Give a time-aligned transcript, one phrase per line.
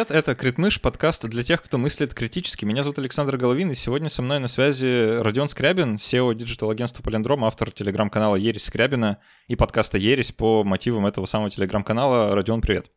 [0.00, 2.64] Привет, это Критмыш, подкаст для тех, кто мыслит критически.
[2.64, 7.44] Меня зовут Александр Головин, и сегодня со мной на связи Родион Скрябин, CEO digital-агентства Палиндром,
[7.44, 12.34] автор телеграм-канала Ересь Скрябина и подкаста Ересь по мотивам этого самого телеграм-канала.
[12.34, 12.90] Родион, привет.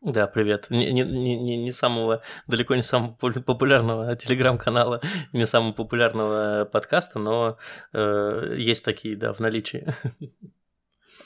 [0.00, 0.66] Да, привет.
[0.70, 5.00] Не, не, не, не самого, далеко не самого популярного телеграм-канала,
[5.32, 7.58] не самого популярного подкаста, но
[7.92, 9.92] э, есть такие, да, в наличии.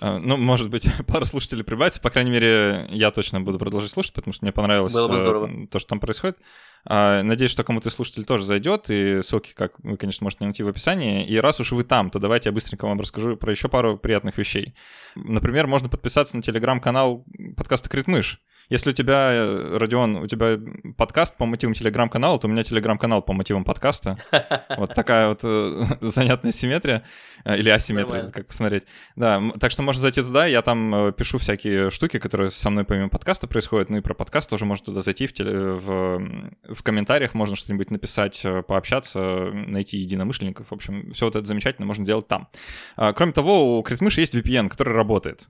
[0.00, 2.00] А, ну, может быть, пара слушателей прибавится.
[2.00, 5.88] По крайней мере, я точно буду продолжать слушать, потому что мне понравилось э, то, что
[5.88, 6.38] там происходит.
[6.84, 10.62] А, надеюсь, что кому-то из слушателей тоже зайдет, и ссылки, как вы, конечно, можете найти
[10.62, 11.26] в описании.
[11.26, 14.38] И раз уж вы там, то давайте я быстренько вам расскажу про еще пару приятных
[14.38, 14.74] вещей.
[15.16, 17.24] Например, можно подписаться на телеграм-канал
[17.56, 18.40] подкаста «Критмыш».
[18.68, 20.58] Если у тебя, э, Родион, у тебя
[20.96, 24.18] подкаст по мотивам телеграм-канала, то у меня телеграм-канал по мотивам подкаста.
[24.76, 27.02] Вот такая вот э, занятная симметрия.
[27.44, 28.84] Э, или асимметрия, как посмотреть.
[29.16, 33.08] Да, так что можно зайти туда, я там пишу всякие штуки, которые со мной помимо
[33.08, 36.20] подкаста происходят, ну и про подкаст тоже можно туда зайти, в, теле, в,
[36.68, 40.68] в комментариях можно что-нибудь написать, пообщаться, найти единомышленников.
[40.68, 42.48] В общем, все вот это замечательно можно делать там.
[42.96, 45.48] А, кроме того, у Критмыша есть VPN, который работает.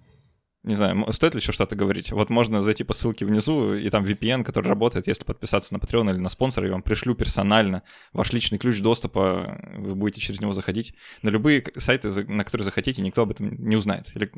[0.69, 2.13] Не знаю, стоит ли еще что-то говорить.
[2.13, 6.11] Вот можно зайти по ссылке внизу, и там VPN, который работает, если подписаться на Patreon
[6.11, 10.53] или на спонсора, я вам пришлю персонально ваш личный ключ доступа, вы будете через него
[10.53, 14.15] заходить на любые сайты, на которые захотите, никто об этом не узнает.
[14.15, 14.31] Или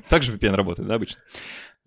[0.08, 1.20] так же VPN работает, да, обычно?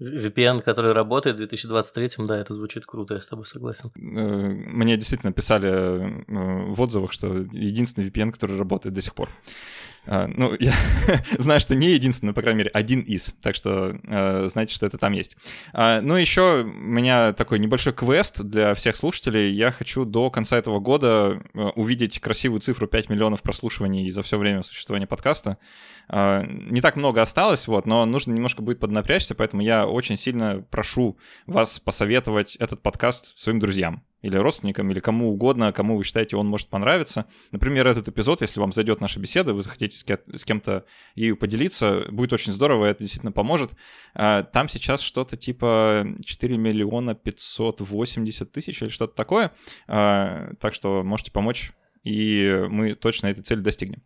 [0.01, 3.91] VPN, который работает в 2023, да, это звучит круто, я с тобой согласен.
[3.95, 9.29] Э, мне действительно писали э, в отзывах, что единственный VPN, который работает до сих пор.
[10.07, 10.73] А, ну, я
[11.37, 13.33] знаю, что не единственный, по крайней мере, один из.
[13.41, 15.35] Так что э, знаете, что это там есть.
[15.73, 19.51] А, ну, еще у меня такой небольшой квест для всех слушателей.
[19.51, 24.37] Я хочу до конца этого года э, увидеть красивую цифру 5 миллионов прослушиваний за все
[24.37, 25.57] время существования подкаста.
[26.07, 30.65] А, не так много осталось, вот, но нужно немножко будет поднапрячься, поэтому я очень сильно
[30.69, 36.35] прошу вас посоветовать этот подкаст своим друзьям или родственникам, или кому угодно, кому вы считаете,
[36.35, 37.25] он может понравиться.
[37.51, 42.33] Например, этот эпизод, если вам зайдет наша беседа, вы захотите с кем-то ею поделиться, будет
[42.33, 43.73] очень здорово, это действительно поможет.
[44.15, 49.51] А, там сейчас что-то типа 4 миллиона 580 тысяч или что-то такое,
[49.87, 51.71] а, так что можете помочь,
[52.03, 54.01] и мы точно этой цели достигнем.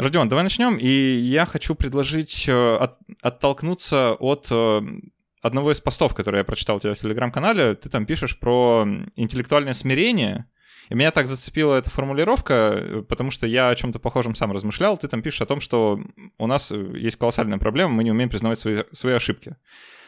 [0.00, 0.78] Родион, давай начнем.
[0.78, 4.80] И я хочу предложить э, от, оттолкнуться от э,
[5.42, 9.74] одного из постов, который я прочитал у тебя в телеграм-канале, ты там пишешь про интеллектуальное
[9.74, 10.46] смирение.
[10.88, 14.96] И меня так зацепила эта формулировка, потому что я о чем-то похожем сам размышлял.
[14.96, 16.00] Ты там пишешь о том, что
[16.38, 19.56] у нас есть колоссальная проблема, мы не умеем признавать свои, свои ошибки.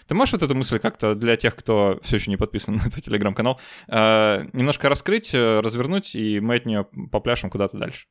[0.06, 3.04] Ты можешь вот эту мысль как-то для тех, кто все еще не подписан на этот
[3.04, 8.06] телеграм-канал, э, немножко раскрыть, э, развернуть, и мы от нее попляшем куда-то дальше?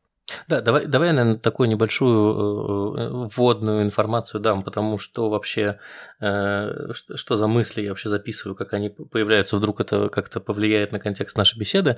[0.48, 5.80] Да, давай, давай наверное, такую небольшую э, вводную информацию дам, потому что вообще,
[6.20, 11.00] э, что, за мысли я вообще записываю, как они появляются, вдруг это как-то повлияет на
[11.00, 11.98] контекст нашей беседы.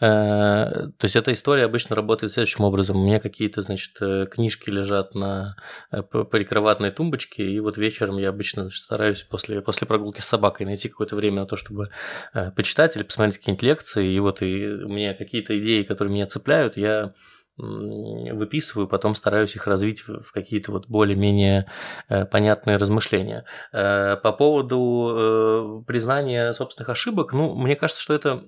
[0.00, 2.96] Э, то есть эта история обычно работает следующим образом.
[2.96, 5.56] У меня какие-то, значит, э, книжки лежат на
[5.90, 10.66] э, прикроватной тумбочке, и вот вечером я обычно значит, стараюсь после, после прогулки с собакой
[10.66, 11.90] найти какое-то время на то, чтобы
[12.32, 16.26] э, почитать или посмотреть какие-нибудь лекции, и вот и у меня какие-то идеи, которые меня
[16.26, 17.12] цепляют, я
[17.56, 21.66] выписываю, потом стараюсь их развить в какие-то вот более-менее
[22.08, 23.44] э, понятные размышления.
[23.72, 28.42] Э, по поводу э, признания собственных ошибок, ну, мне кажется, что это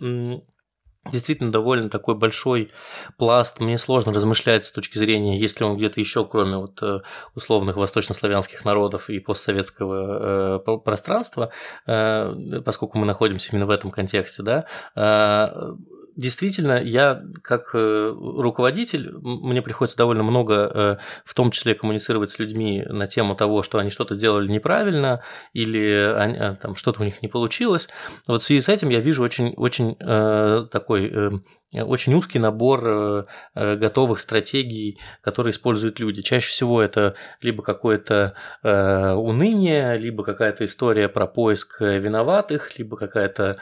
[1.13, 2.73] действительно довольно такой большой
[3.17, 3.61] пласт.
[3.61, 6.83] Мне сложно размышлять с точки зрения, если он где-то еще, кроме вот
[7.37, 11.53] условных восточнославянских народов и постсоветского пространства,
[11.85, 14.65] поскольку мы находимся именно в этом контексте, да,
[16.17, 22.39] действительно, я как э, руководитель, мне приходится довольно много, э, в том числе коммуницировать с
[22.39, 25.23] людьми на тему того, что они что-то сделали неправильно
[25.53, 27.89] или они, а, там что-то у них не получилось.
[28.27, 31.43] Вот в связи с этим я вижу очень, очень э, такой
[31.77, 33.25] Э, очень узкий набор э,
[33.55, 36.23] э, готовых стратегий, которые используют люди.
[36.23, 43.59] Чаще всего это либо какое-то уныние, либо какая-то история про поиск виноватых, либо какая-то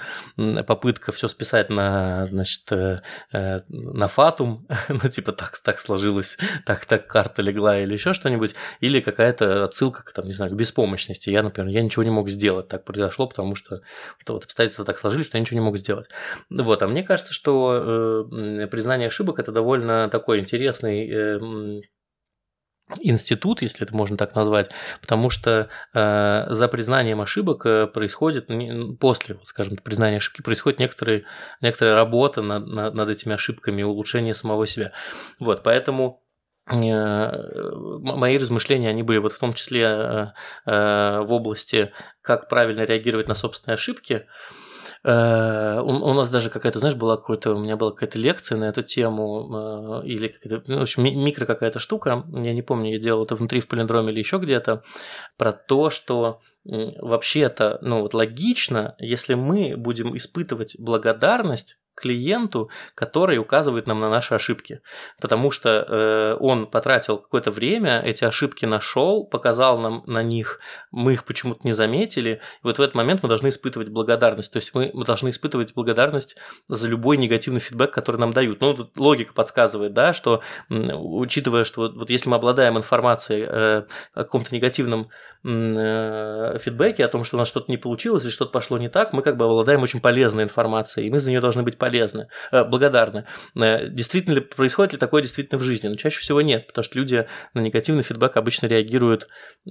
[0.66, 3.02] попытка все списать на, значит,
[3.32, 9.00] на фатум, ну типа так, так сложилось, так, так карта легла или еще что-нибудь, или
[9.00, 11.30] какая-то отсылка к, там, не знаю, к беспомощности.
[11.30, 13.80] Я, например, я ничего не мог сделать, так произошло, потому что
[14.26, 16.08] вот обстоятельства так сложились, что я ничего не мог сделать.
[16.50, 18.26] Вот, а мне кажется, что
[18.70, 21.80] признание ошибок это довольно такой интересный э,
[23.00, 24.70] институт, если это можно так назвать,
[25.00, 28.48] потому что э, за признанием ошибок э, происходит
[28.98, 31.24] после, скажем, признания ошибки происходит некоторые,
[31.60, 34.92] некоторая работа над, над, над этими ошибками, улучшение самого себя.
[35.38, 36.20] Вот, поэтому
[36.66, 40.32] мои размышления, они были вот в том числе
[40.64, 41.92] в области,
[42.22, 44.26] как правильно реагировать на собственные ошибки.
[45.04, 48.82] Э, у, нас даже какая-то, знаешь, была какая-то, у меня была какая-то лекция на эту
[48.82, 53.24] тему, э, или какая-то, ну, в общем, микро какая-то штука, я не помню, я делал
[53.24, 54.82] это внутри в палиндроме или еще где-то,
[55.36, 63.86] про то, что вообще-то, ну вот логично, если мы будем испытывать благодарность клиенту, который указывает
[63.86, 64.80] нам на наши ошибки.
[65.20, 70.60] Потому что э, он потратил какое-то время, эти ошибки нашел, показал нам на них,
[70.90, 72.40] мы их почему-то не заметили.
[72.62, 74.52] И вот в этот момент мы должны испытывать благодарность.
[74.52, 76.36] То есть мы, мы должны испытывать благодарность
[76.68, 78.60] за любой негативный фидбэк, который нам дают.
[78.60, 83.82] Ну, тут логика подсказывает, да, что учитывая, что вот, вот если мы обладаем информацией э,
[84.14, 85.08] о каком-то негативном
[85.44, 89.12] э, фидбэке, о том, что у нас что-то не получилось или что-то пошло не так,
[89.12, 92.64] мы как бы обладаем очень полезной информацией, и мы за нее должны быть полезны, э,
[92.64, 93.26] благодарны.
[93.54, 95.88] Э, действительно ли происходит ли такое действительно в жизни?
[95.88, 99.28] Но ну, чаще всего нет, потому что люди на негативный фидбэк обычно реагируют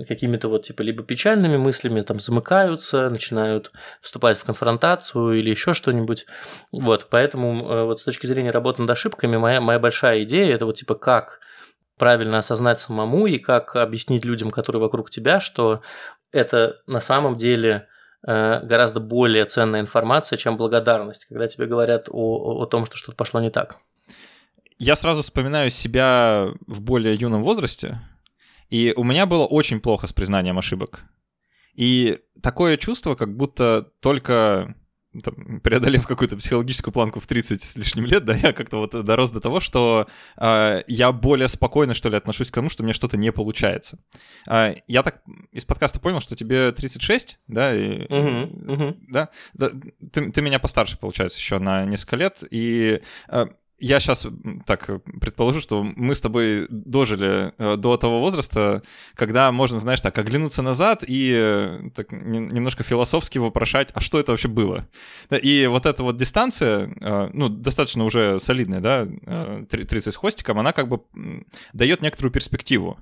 [0.07, 6.27] какими-то вот типа либо печальными мыслями, там замыкаются, начинают вступать в конфронтацию или еще что-нибудь.
[6.71, 10.67] Вот, поэтому э, вот с точки зрения работы над ошибками моя, моя большая идея это
[10.67, 11.39] вот типа как
[11.97, 15.81] правильно осознать самому и как объяснить людям, которые вокруг тебя, что
[16.31, 17.87] это на самом деле
[18.25, 23.41] гораздо более ценная информация, чем благодарность, когда тебе говорят о, о том, что что-то пошло
[23.41, 23.77] не так.
[24.79, 27.99] Я сразу вспоминаю себя в более юном возрасте,
[28.69, 31.03] и у меня было очень плохо с признанием ошибок.
[31.75, 34.75] И такое чувство, как будто только
[35.21, 39.31] там, преодолев какую-то психологическую планку в 30 с лишним лет, да, я как-то вот дорос
[39.31, 40.07] до того, что
[40.37, 43.99] э, я более спокойно, что ли, отношусь к тому, что меня что-то не получается.
[44.49, 45.21] Э, я так
[45.51, 48.97] из подкаста понял, что тебе 36, да, и, uh-huh, uh-huh.
[49.09, 49.69] да, да
[50.11, 53.45] ты, ты меня постарше, получается, еще на несколько лет, и э,
[53.79, 54.27] я сейчас
[54.65, 54.89] так
[55.19, 58.81] предположу, что мы с тобой дожили э, до того возраста,
[59.15, 64.31] когда можно, знаешь, так оглянуться назад и э, так немножко философски вопрошать, а что это
[64.31, 64.87] вообще было?
[65.41, 69.07] И вот эта вот дистанция, э, ну, достаточно уже солидная, да,
[69.69, 71.01] 30 с хвостиком, она как бы
[71.73, 72.99] дает некоторую перспективу.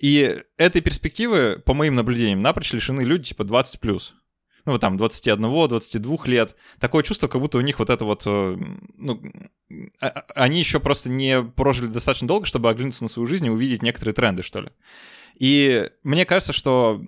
[0.00, 3.78] И этой перспективы, по моим наблюдениям, напрочь лишены люди типа 20+.
[3.80, 4.14] плюс
[4.64, 6.56] ну, вот там, 21-22 лет.
[6.80, 8.56] Такое чувство, как будто у них вот это вот, э,
[8.96, 9.22] ну,
[10.00, 13.50] а, а, они еще просто не прожили достаточно долго, чтобы оглянуться на свою жизнь и
[13.50, 14.70] увидеть некоторые тренды, что ли.
[15.38, 17.02] И мне кажется, что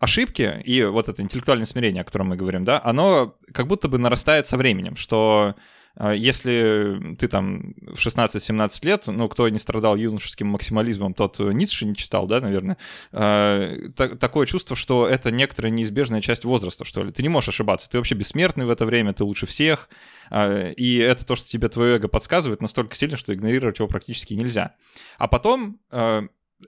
[0.00, 3.98] ошибки и вот это интеллектуальное смирение, о котором мы говорим, да, оно как будто бы
[3.98, 5.54] нарастает со временем, что
[6.14, 11.94] если ты там в 16-17 лет, ну, кто не страдал юношеским максимализмом, тот Ницше не
[11.94, 12.78] читал, да, наверное,
[13.12, 17.12] а, такое чувство, что это некоторая неизбежная часть возраста, что ли.
[17.12, 19.88] Ты не можешь ошибаться, ты вообще бессмертный в это время, ты лучше всех,
[20.30, 24.34] а, и это то, что тебе твое эго подсказывает настолько сильно, что игнорировать его практически
[24.34, 24.74] нельзя.
[25.18, 25.78] А потом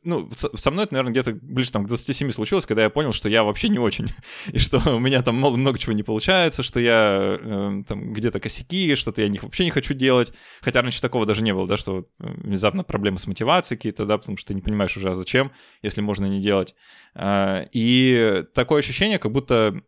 [0.03, 3.29] ну, со мной это, наверное, где-то ближе там, к 27 случилось, когда я понял, что
[3.29, 4.13] я вообще не очень,
[4.53, 8.41] и что у меня там много, много чего не получается, что я э, там где-то
[8.41, 11.77] косяки, что-то я них вообще не хочу делать, хотя раньше такого даже не было, да,
[11.77, 15.15] что э, внезапно проблемы с мотивацией какие-то, да, потому что ты не понимаешь уже, а
[15.15, 15.53] зачем,
[15.83, 16.75] если можно не делать.
[17.15, 19.83] Э, и такое ощущение, как будто,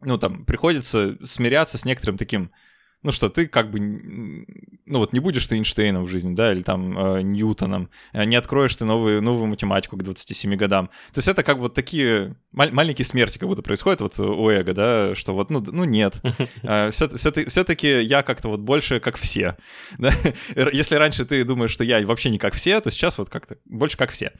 [0.00, 2.50] ну, там, приходится смиряться с некоторым таким
[3.06, 6.62] ну что, ты как бы, ну вот не будешь ты Эйнштейном в жизни, да, или
[6.62, 10.88] там э, Ньютоном, э, не откроешь ты новую, новую математику к 27 годам.
[11.12, 14.74] То есть это как вот такие мал- маленькие смерти как будто происходят вот у эго,
[14.74, 16.20] да, что вот, ну, ну нет.
[16.62, 17.08] Э, все,
[17.48, 19.56] все-таки я как-то вот больше как все.
[19.98, 20.12] Да?
[20.72, 23.96] Если раньше ты думаешь, что я вообще не как все, то сейчас вот как-то больше
[23.96, 24.32] как все.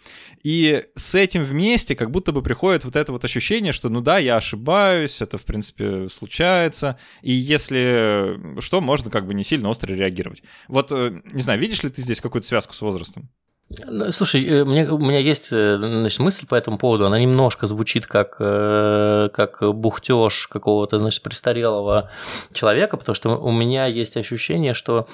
[0.43, 4.19] И с этим вместе как будто бы приходит вот это вот ощущение, что ну да,
[4.19, 9.93] я ошибаюсь, это в принципе случается, и если что можно как бы не сильно остро
[9.93, 10.43] реагировать.
[10.69, 13.31] Вот, э, не знаю, видишь ли ты здесь какую-то связку с возрастом?
[13.69, 17.07] Ну, слушай, э, мне, у меня есть э, значит, мысль по этому поводу.
[17.07, 22.09] Она немножко звучит как, как бухтеж какого-то, значит, престарелого
[22.53, 25.09] человека, потому что у меня есть ощущение, что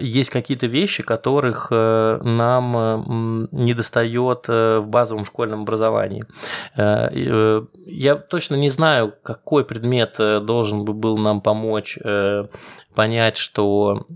[0.00, 6.24] есть какие-то вещи, которых нам не достает в базовом школьном образовании.
[6.76, 11.98] Я точно не знаю, какой предмет должен бы был нам помочь
[12.94, 14.06] понять, что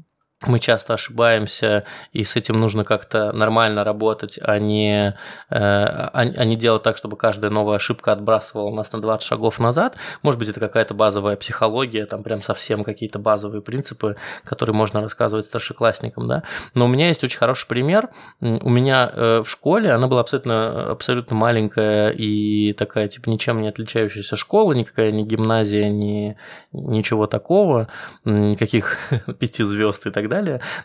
[0.46, 5.12] мы часто ошибаемся, и с этим нужно как-то нормально работать, а не, э,
[5.50, 9.96] а, а не делать так, чтобы каждая новая ошибка отбрасывала нас на 20 шагов назад.
[10.22, 15.46] Может быть, это какая-то базовая психология, там прям совсем какие-то базовые принципы, которые можно рассказывать
[15.46, 16.42] старшеклассникам, да.
[16.74, 18.08] Но у меня есть очень хороший пример.
[18.40, 23.68] У меня э, в школе, она была абсолютно, абсолютно маленькая и такая, типа, ничем не
[23.68, 26.36] отличающаяся школа, никакая не гимназия, ни,
[26.72, 27.88] ничего такого,
[28.24, 28.98] никаких
[29.38, 30.31] пяти звезд и так далее,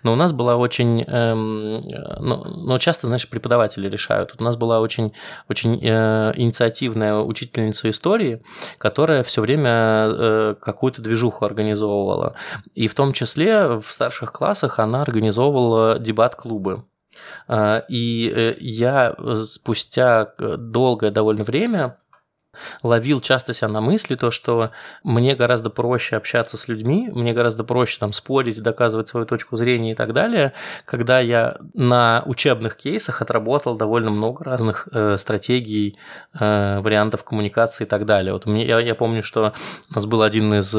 [0.03, 1.81] но у нас была очень, эм,
[2.19, 4.35] ну, ну, часто, знаешь, преподаватели решают.
[4.39, 5.13] У нас была очень,
[5.49, 8.41] очень э, инициативная учительница истории,
[8.77, 12.35] которая все время э, какую-то движуху организовывала.
[12.73, 16.83] И в том числе в старших классах она организовывала дебат-клубы.
[17.47, 21.97] Э, и э, я спустя долгое довольно время
[22.83, 24.71] ловил часто себя на мысли, то, что
[25.03, 29.91] мне гораздо проще общаться с людьми, мне гораздо проще там спорить, доказывать свою точку зрения
[29.91, 30.53] и так далее,
[30.85, 35.97] когда я на учебных кейсах отработал довольно много разных э, стратегий,
[36.39, 38.33] э, вариантов коммуникации и так далее.
[38.33, 39.53] Вот мне, я, я помню, что
[39.91, 40.75] у нас был один из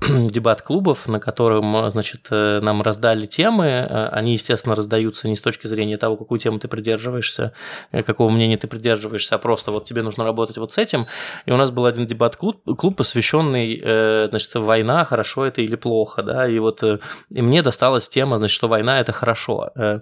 [0.30, 5.66] дебат-клубов, на котором, значит, э, нам раздали темы, э, они, естественно, раздаются не с точки
[5.66, 7.52] зрения того, какую тему ты придерживаешься,
[7.92, 11.06] э, какого мнения ты придерживаешься, а просто вот тебе нужно работать вот с этим,
[11.46, 16.22] и у нас был один дебат-клуб, клуб, посвященный, э, значит, война, хорошо это или плохо,
[16.22, 16.98] да, и вот э,
[17.30, 19.70] и мне досталась тема, значит, что война это хорошо.
[19.76, 20.00] Э,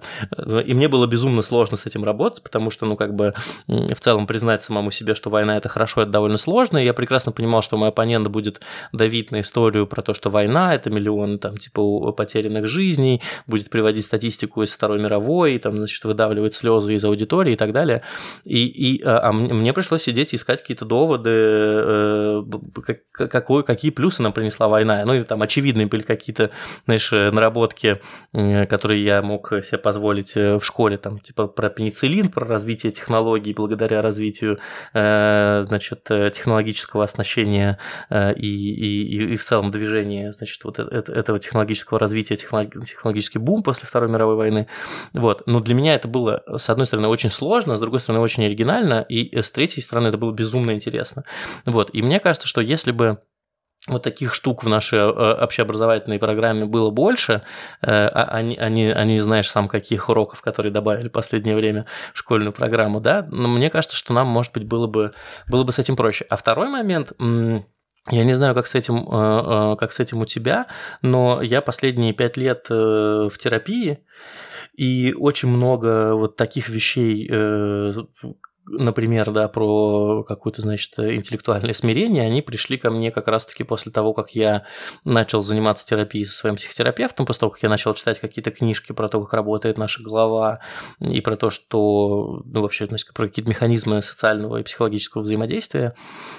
[0.67, 3.35] и мне было безумно сложно с этим работать, потому что, ну, как бы
[3.67, 7.33] в целом признать самому себе, что война это хорошо, это довольно сложно, и я прекрасно
[7.33, 8.61] понимал, что мой оппонент будет
[8.93, 14.05] давить на историю про то, что война это миллион, там, типа, потерянных жизней, будет приводить
[14.05, 18.03] статистику из Второй мировой, и, там, значит, выдавливать слезы из аудитории и так далее.
[18.45, 22.43] И, и а, мне пришлось сидеть и искать какие-то доводы, э,
[23.13, 25.05] какой, какие плюсы нам принесла война.
[25.05, 26.51] Ну, и там очевидные были какие-то,
[26.87, 28.01] знаешь, наработки,
[28.33, 33.55] которые я мог себе позволить э, в школе, там, типа про пенициллин, про развитие технологий
[33.55, 34.59] благодаря развитию,
[34.95, 37.79] э, значит, технологического оснащения
[38.11, 44.11] и, и, и в целом движения, значит, вот этого технологического развития, технологический бум после Второй
[44.11, 44.67] мировой войны.
[45.13, 45.43] Вот.
[45.47, 49.05] Но для меня это было, с одной стороны, очень сложно, с другой стороны, очень оригинально,
[49.09, 50.88] и с третьей стороны, это было безумно интересно.
[51.67, 51.91] Вот.
[51.93, 53.19] И мне кажется, что если бы
[53.89, 57.43] вот таких штук в нашей э, общеобразовательной программе было больше,
[57.81, 63.01] они, они, они знаешь, сам каких уроков, которые добавили в последнее время в школьную программу,
[63.01, 65.13] да, но мне кажется, что нам, может быть, было бы,
[65.47, 66.27] было бы с этим проще.
[66.29, 70.27] А второй момент, я не знаю, как с этим, э, э, как с этим у
[70.27, 70.67] тебя,
[71.03, 74.01] но я последние пять лет в терапии,
[74.75, 77.29] и очень много вот таких вещей,
[78.69, 84.13] например, да, про какое-то, значит, интеллектуальное смирение, они пришли ко мне как раз-таки после того,
[84.13, 84.65] как я
[85.05, 89.09] начал заниматься терапией со своим психотерапевтом, после того, как я начал читать какие-то книжки про
[89.09, 90.61] то, как работает наша голова,
[91.01, 95.95] и про то, что, ну, вообще, значит, про какие-то механизмы социального и психологического взаимодействия.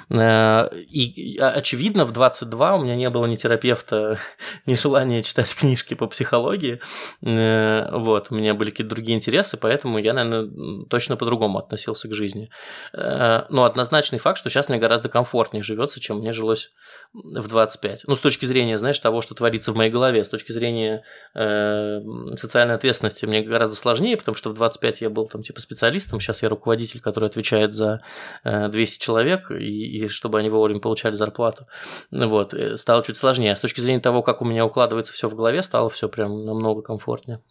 [0.09, 4.19] Э, и, очевидно, в 22 у меня не было ни терапевта,
[4.65, 6.79] ни желания читать книжки по психологии.
[7.21, 12.13] Э, вот, у меня были какие-то другие интересы, поэтому я, наверное, точно по-другому относился к
[12.19, 12.49] жизни.
[12.93, 16.71] Э, но однозначный факт, что сейчас мне гораздо комфортнее живется, чем мне жилось
[17.13, 18.03] в 25.
[18.07, 21.99] Ну, с точки зрения, знаешь, того, что творится в моей голове, с точки зрения э,
[22.35, 26.43] социальной ответственности мне гораздо сложнее, потому что в 25 я был там типа специалистом, сейчас
[26.43, 28.01] я руководитель, который отвечает за
[28.43, 31.67] э, 200 человек, и, и чтобы они вовремя получали зарплату.
[32.11, 33.53] Вот, э, стало чуть сложнее.
[33.53, 36.45] А с точки зрения того, как у меня укладывается все в голове, стало все прям
[36.45, 37.41] намного комфортнее.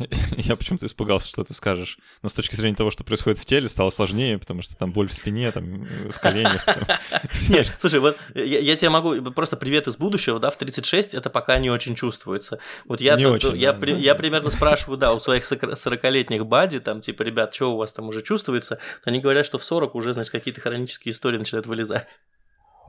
[0.36, 1.98] Я почему-то испугался, что ты скажешь.
[2.22, 5.08] Но с точки зрения того, что происходит в теле, стало сложнее, потому что там боль
[5.08, 6.64] в спине, там, в коленях.
[7.48, 9.20] Нет, слушай, вот я, тебе могу...
[9.32, 12.58] Просто привет из будущего, да, в 36 это пока не очень чувствуется.
[12.86, 17.76] Вот я, я, примерно спрашиваю, да, у своих 40-летних бади, там, типа, ребят, что у
[17.76, 18.78] вас там уже чувствуется?
[19.04, 22.18] Они говорят, что в 40 уже, значит, какие-то хронические истории начинают вылезать.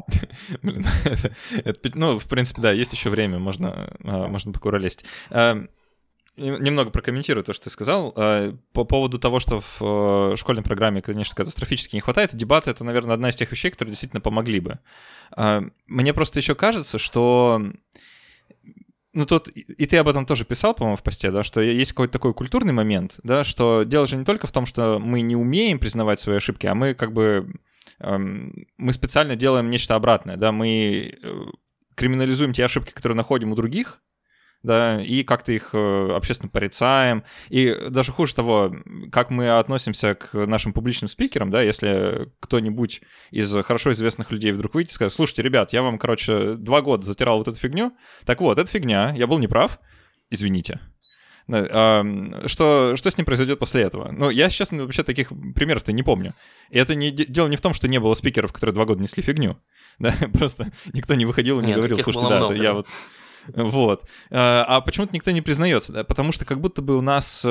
[0.62, 1.32] Блин, это,
[1.64, 5.06] это, ну, в принципе, да, есть еще время, можно, а, можно покуролезть.
[6.38, 8.14] Немного прокомментирую то, что ты сказал.
[8.16, 9.82] А, по поводу того, что в
[10.34, 13.92] э, школьной программе, конечно, катастрофически не хватает, дебаты— это, наверное, одна из тех вещей, которые
[13.92, 14.80] действительно помогли бы.
[15.32, 17.62] А, мне просто еще кажется, что
[19.14, 22.14] ну, тут и ты об этом тоже писал, по-моему, в посте, да, что есть какой-то
[22.14, 25.80] такой культурный момент, да, что дело же не только в том, что мы не умеем
[25.80, 27.54] признавать свои ошибки, а мы как бы
[28.00, 31.44] эм, мы специально делаем нечто обратное, да, мы э,
[31.96, 34.00] криминализуем те ошибки, которые находим у других,
[34.64, 37.24] да, и как-то их э, общественно порицаем.
[37.50, 38.76] И даже хуже того,
[39.12, 43.02] как мы относимся к нашим публичным спикерам, да, если кто-нибудь
[43.32, 47.06] из хорошо известных людей вдруг выйдет и скажет, слушайте, ребят, я вам, короче, два года
[47.06, 47.94] затирал вот эту фигню,
[48.26, 49.80] так вот, это фигня, я был неправ,
[50.30, 50.80] извините.
[51.48, 54.12] Что, что с ним произойдет после этого?
[54.12, 56.34] Ну, я сейчас вообще таких примеров-то не помню.
[56.70, 59.24] И это не, дело не в том, что не было спикеров, которые два года несли
[59.24, 59.58] фигню.
[60.00, 62.88] Да, просто никто не выходил и не Нет, говорил, слушайте, да, много, я вот
[63.48, 64.08] Вот.
[64.30, 66.04] А почему-то никто не признается, да?
[66.04, 67.46] потому что как будто бы у нас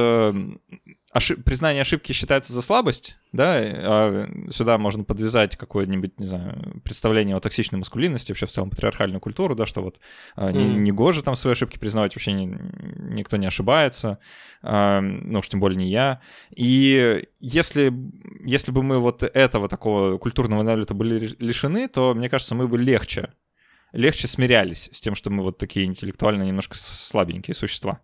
[1.12, 1.42] ошиб...
[1.44, 7.40] признание ошибки считается за слабость, да, а сюда можно подвязать какое-нибудь, не знаю, представление о
[7.40, 9.98] токсичной маскулинности, вообще в целом патриархальную культуру, да, что вот
[10.36, 10.52] mm.
[10.52, 14.18] не, не гоже там свои ошибки признавать, вообще не, никто не ошибается,
[14.62, 16.20] а, ну уж тем более не я.
[16.54, 17.92] И если,
[18.44, 22.78] если бы мы вот этого такого культурного налета были лишены, то, мне кажется, мы бы
[22.78, 23.30] легче
[23.92, 28.00] легче смирялись с тем, что мы вот такие интеллектуально немножко слабенькие существа.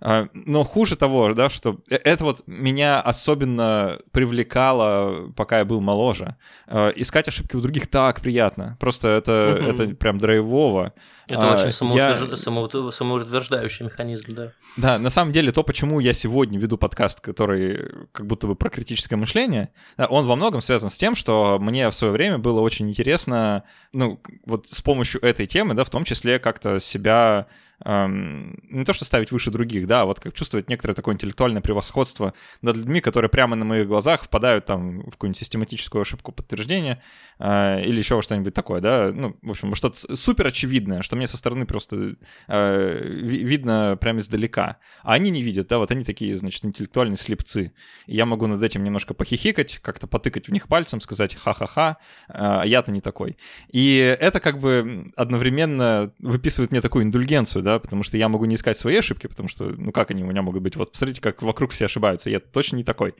[0.00, 5.80] А, но хуже того, да, что э, это вот меня особенно привлекало, пока я был
[5.80, 6.36] моложе.
[6.66, 8.76] А, искать ошибки у других так приятно.
[8.80, 9.70] Просто это, угу.
[9.70, 10.92] это прям драйвово.
[11.28, 12.30] Это а, очень самоутвержд...
[12.30, 12.92] я...
[12.92, 14.52] самоутверждающий механизм, да.
[14.76, 18.70] Да, на самом деле то, почему я сегодня веду подкаст, который как будто бы про
[18.70, 22.88] критическое мышление, он во многом связан с тем, что мне в свое время было очень
[22.88, 27.48] интересно, ну, вот с помощью этой темы, да, в том числе как-то себя
[27.84, 32.32] не то что ставить выше других, да, а вот как чувствовать некоторое такое интеллектуальное превосходство
[32.62, 37.02] над людьми, которые прямо на моих глазах впадают там в какую-нибудь систематическую ошибку подтверждения
[37.38, 41.36] э, или еще что-нибудь такое, да, ну, в общем, что-то супер очевидное, что мне со
[41.36, 42.16] стороны просто
[42.48, 47.72] э, видно прямо издалека, а они не видят, да, вот они такие, значит, интеллектуальные слепцы,
[48.06, 52.64] и я могу над этим немножко похихикать, как-то потыкать в них пальцем, сказать ха-ха-ха, а
[52.64, 53.36] я-то не такой.
[53.70, 58.54] И это как бы одновременно выписывает мне такую индульгенцию, да, потому что я могу не
[58.54, 60.76] искать свои ошибки, потому что, ну как они у меня могут быть?
[60.76, 63.14] Вот посмотрите, как вокруг все ошибаются, я точно не такой.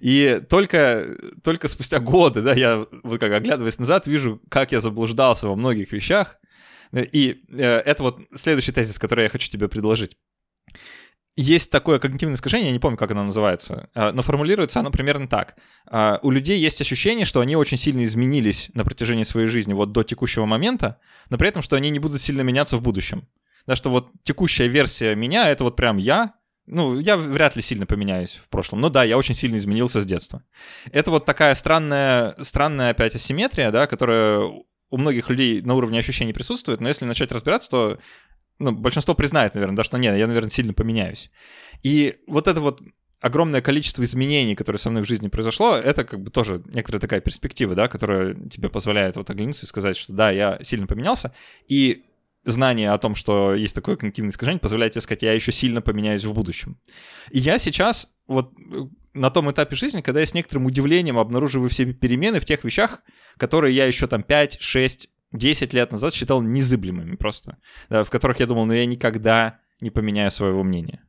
[0.00, 1.06] И только,
[1.44, 5.92] только спустя годы, да, я вот как оглядываясь назад, вижу, как я заблуждался во многих
[5.92, 6.38] вещах,
[6.94, 10.16] и э, это вот следующий тезис, который я хочу тебе предложить.
[11.36, 15.28] Есть такое когнитивное искажение, я не помню, как оно называется, э, но формулируется оно примерно
[15.28, 15.56] так.
[15.90, 19.92] Э, у людей есть ощущение, что они очень сильно изменились на протяжении своей жизни вот
[19.92, 20.98] до текущего момента,
[21.30, 23.28] но при этом, что они не будут сильно меняться в будущем.
[23.66, 26.34] Да, что вот текущая версия меня— это вот прям я,
[26.66, 28.80] ну, я вряд ли сильно поменяюсь в прошлом.
[28.80, 30.42] Но да, я очень сильно изменился с детства.
[30.92, 34.40] Это вот такая странная, странная опять асимметрия, да, которая
[34.90, 37.98] у многих людей на уровне ощущений присутствует, но если начать разбираться, то
[38.58, 41.30] ну, большинство признает, наверное, да, что нет, я, наверное, сильно поменяюсь.
[41.82, 42.80] И вот это вот
[43.20, 47.20] огромное количество изменений, которые со мной в жизни произошло, это как бы тоже некоторая такая
[47.20, 51.32] перспектива, да, которая тебе позволяет вот оглянуться и сказать, что да, я сильно поменялся,
[51.68, 52.04] и
[52.44, 56.24] знание о том, что есть такое когнитивное искажение, позволяет тебе сказать, я еще сильно поменяюсь
[56.24, 56.78] в будущем.
[57.30, 58.82] И я сейчас вот э,
[59.14, 63.02] на том этапе жизни, когда я с некоторым удивлением обнаруживаю все перемены в тех вещах,
[63.36, 68.40] которые я еще там 5, 6, 10 лет назад считал незыблемыми просто, да, в которых
[68.40, 71.02] я думал, ну я никогда не поменяю своего мнения.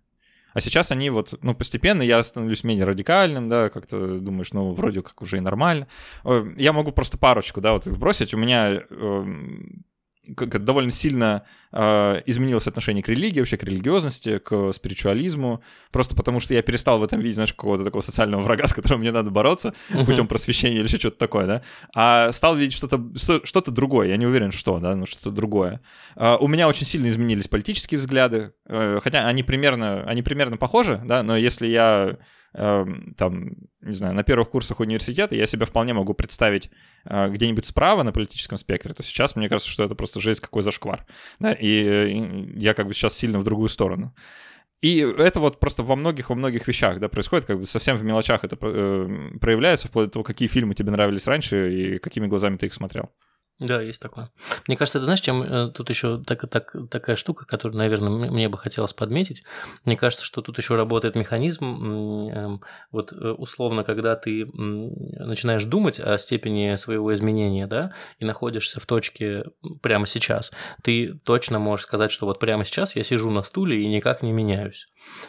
[0.53, 5.01] А сейчас они вот, ну, постепенно я становлюсь менее радикальным, да, как-то думаешь, ну, вроде
[5.01, 5.87] как уже и нормально.
[6.57, 8.35] Я могу просто парочку, да, вот вбросить.
[8.35, 9.83] У меня эм,
[10.35, 16.39] как довольно сильно э, изменилось отношение к религии, вообще к религиозности, к спиритуализму, просто потому
[16.39, 19.31] что я перестал в этом видеть, знаешь, какого-то такого социального врага, с которым мне надо
[19.31, 20.05] бороться uh-huh.
[20.05, 21.61] путем просвещения или еще что-то такое, да,
[21.93, 23.01] а стал видеть что-то,
[23.43, 25.81] что-то другое, я не уверен, что, да, но что-то другое.
[26.15, 31.01] Э, у меня очень сильно изменились политические взгляды, э, хотя они примерно, они примерно похожи,
[31.03, 32.17] да, но если я
[32.55, 36.69] Эм, там, не знаю, на первых курсах университета я себя вполне могу представить
[37.05, 40.61] э, где-нибудь справа на политическом спектре, то сейчас мне кажется, что это просто жесть какой
[40.61, 41.05] зашквар.
[41.39, 44.13] Да, и я как бы сейчас сильно в другую сторону.
[44.81, 48.03] И это вот просто во многих, во многих вещах, да, происходит, как бы совсем в
[48.03, 52.57] мелочах это э, проявляется, вплоть до того, какие фильмы тебе нравились раньше и какими глазами
[52.57, 53.09] ты их смотрел.
[53.63, 54.29] Да, есть такое.
[54.67, 58.49] Мне кажется, ты знаешь, чем э, тут еще так, так, такая штука, которую, наверное, мне
[58.49, 59.43] бы хотелось подметить.
[59.85, 65.97] Мне кажется, что тут еще работает механизм, эм, вот э, условно, когда ты начинаешь думать
[65.97, 69.45] о степени своего изменения, да, и находишься в точке
[69.81, 70.51] прямо сейчас,
[70.83, 74.33] ты точно можешь сказать, что вот прямо сейчас я сижу на стуле и никак не
[74.33, 74.87] меняюсь.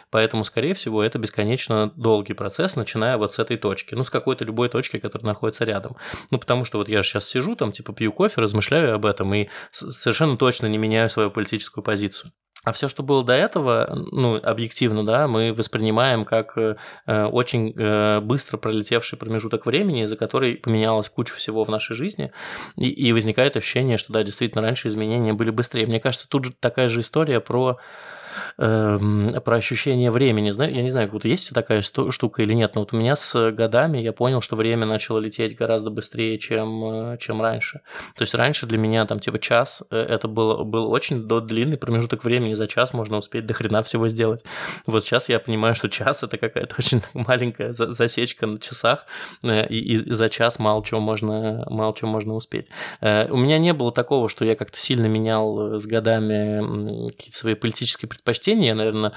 [0.09, 4.43] Поэтому, скорее всего, это бесконечно долгий процесс, начиная вот с этой точки, ну, с какой-то
[4.43, 5.95] любой точки, которая находится рядом.
[6.31, 9.33] Ну, потому что вот я же сейчас сижу, там, типа, пью кофе, размышляю об этом
[9.33, 12.31] и совершенно точно не меняю свою политическую позицию.
[12.65, 18.21] А все, что было до этого, ну, объективно, да, мы воспринимаем как э, очень э,
[18.21, 22.31] быстро пролетевший промежуток времени, за который поменялась куча всего в нашей жизни,
[22.75, 25.85] и, и возникает ощущение, что, да, действительно, раньше изменения были быстрее.
[25.85, 27.77] Мне кажется, тут же такая же история про
[28.57, 30.51] э, про ощущение времени.
[30.71, 33.97] Я не знаю, вот есть такая штука или нет, но вот у меня с годами
[33.99, 37.81] я понял, что время начало лететь гораздо быстрее, чем, э, чем раньше.
[38.15, 42.23] То есть раньше для меня там типа час, э, это был, был очень длинный промежуток
[42.23, 44.43] времени, за час можно успеть до хрена всего сделать.
[44.85, 49.05] Вот сейчас я понимаю, что час это какая-то очень маленькая засечка на часах,
[49.43, 52.67] э, и, и за час мало чего можно, мало чего можно успеть.
[53.01, 58.09] У меня не было такого, что я как-то сильно менял с годами какие-то свои политические
[58.25, 58.69] предпочтения.
[58.69, 59.13] Я, наверное,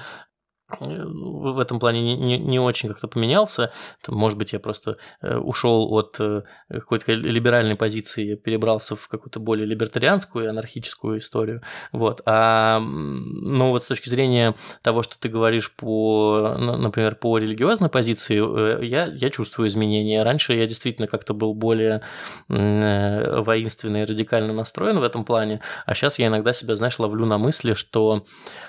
[0.81, 3.73] в этом плане не, не, не очень как-то поменялся.
[4.03, 4.93] Там, может быть, я просто
[5.23, 11.63] э, ушел от э, какой-то либеральной позиции, перебрался в какую-то более либертарианскую, анархическую историю.
[11.93, 12.21] Вот.
[12.27, 18.39] А, ну, вот с точки зрения того, что ты говоришь по, например, по религиозной позиции,
[18.39, 20.23] э, я, я чувствую изменения.
[20.23, 22.03] Раньше я действительно как-то был более
[22.49, 27.39] воинственный и радикально настроен в этом плане, а сейчас я иногда себя, знаешь, ловлю на
[27.39, 28.25] мысли, что
[28.67, 28.68] Э,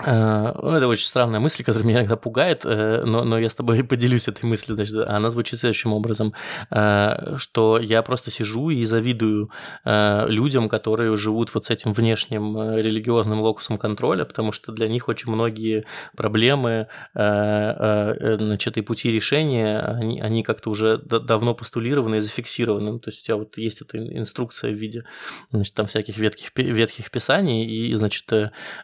[0.00, 4.28] это очень странная мысль, которая меня иногда пугает, э, но, но я с тобой поделюсь
[4.28, 4.76] этой мыслью.
[4.76, 6.34] Значит, она звучит следующим образом,
[6.70, 9.50] э, что я просто сижу и завидую
[9.84, 15.30] людям, которые живут вот с этим внешним религиозным локусом контроля, потому что для них очень
[15.32, 15.84] многие
[16.16, 22.92] проблемы, значит, и пути решения, они, они как-то уже давно постулированы и зафиксированы.
[22.92, 25.04] Ну, то есть у тебя вот есть эта инструкция в виде
[25.50, 28.30] значит, там всяких ветхих, ветхих писаний, и, значит,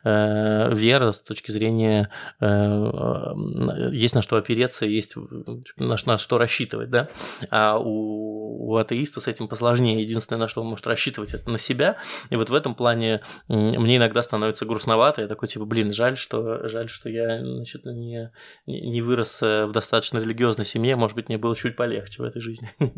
[0.04, 6.90] вера с точки зрения э, э, есть на что опереться, есть на, на что рассчитывать,
[6.90, 7.08] да,
[7.50, 10.02] а у, у атеиста с этим посложнее.
[10.02, 11.98] Единственное, на что он может рассчитывать, это на себя.
[12.30, 15.22] И вот в этом плане мне иногда становится грустновато.
[15.22, 18.32] Я такой, типа, блин, жаль, что, жаль, что я значит, не,
[18.66, 20.96] не вырос э, в достаточно религиозной семье.
[20.96, 22.70] Может быть, мне было чуть полегче в этой жизни.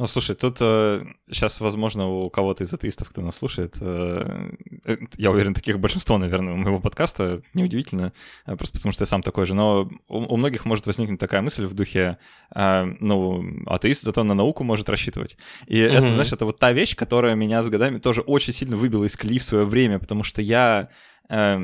[0.00, 4.50] Ну, слушай, тут э, сейчас, возможно, у кого-то из атеистов, кто нас слушает, э,
[4.86, 8.14] э, я уверен, таких большинство, наверное, у моего подкаста, неудивительно,
[8.46, 11.42] э, просто потому что я сам такой же, но у, у многих может возникнуть такая
[11.42, 12.16] мысль в духе,
[12.54, 15.36] э, ну, атеист зато на науку может рассчитывать.
[15.66, 15.92] И mm-hmm.
[15.92, 19.18] это, знаешь, это вот та вещь, которая меня с годами тоже очень сильно выбила из
[19.18, 20.88] колеи в свое время, потому что я...
[21.28, 21.60] Э,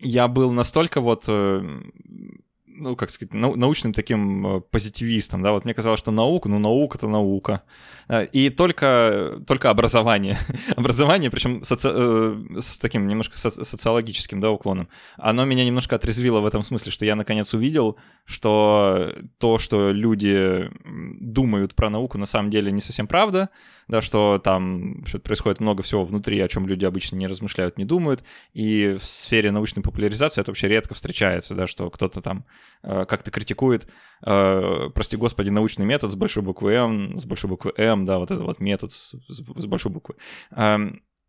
[0.00, 1.80] я был настолько вот э,
[2.78, 6.98] ну, как сказать, научным таким э, позитивистом, да, вот мне казалось, что наука, ну, наука—
[6.98, 7.62] это наука.
[8.08, 10.38] Э, и только, только образование,
[10.76, 11.88] образование, причем соци...
[11.92, 16.92] Э, с таким немножко со- социологическим, да, уклоном, оно меня немножко отрезвило в этом смысле,
[16.92, 20.70] что я наконец увидел, что то, что люди
[21.20, 23.50] думают про науку, на самом деле не совсем правда,
[23.88, 27.84] да, что там что происходит много всего внутри, о чем люди обычно не размышляют, не
[27.84, 28.22] думают,
[28.52, 32.44] и в сфере научной популяризации это вообще редко встречается, да, что кто-то там
[32.82, 33.88] э, как-то критикует,
[34.24, 38.30] э, прости господи, научный метод с большой буквы М, с большой буквы М, да, вот
[38.30, 40.16] этот вот метод с, с большой буквы.
[40.50, 40.78] Э,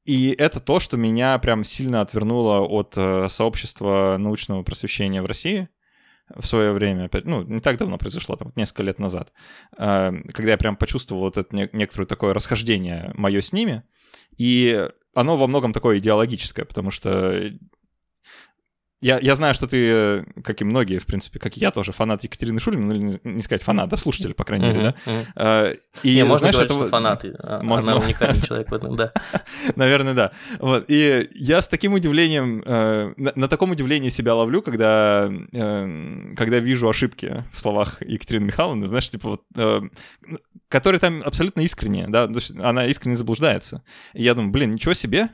[0.06, 5.70] и это то, что меня прям сильно отвернуло от э, сообщества научного просвещения в России,
[6.36, 9.34] в свое время, ну, не так давно произошло, там, несколько лет назад,
[9.78, 13.84] э, когда я прям почувствовал вот это некоторое такое расхождение мое с ними,
[14.38, 17.52] и оно во многом такое идеологическое, потому что
[19.02, 21.92] я, я знаю, что ты, э, как и многие, в принципе, как и я тоже,
[21.94, 24.96] фанат Екатерины Шульман, ну, или не сказать фанат, да, слушатель, по крайней мере,
[25.36, 25.74] да?
[26.04, 26.80] И, не, можно знаешь, говорить, это...
[26.82, 29.14] что фанат, а, она уникальный человек в этом, да.
[29.76, 30.32] Наверное, да.
[30.60, 30.86] Вот.
[30.90, 36.60] И я с таким удивлением, э, на, на таком удивлении себя ловлю, когда, э, когда
[36.60, 39.92] вижу ошибки в словах Екатерины Михайловны, знаешь, типа вот,
[40.68, 42.30] которые там абсолютно искренние, да,
[42.62, 43.84] она искренне заблуждается.
[44.14, 45.30] И я думаю, блин, ничего себе,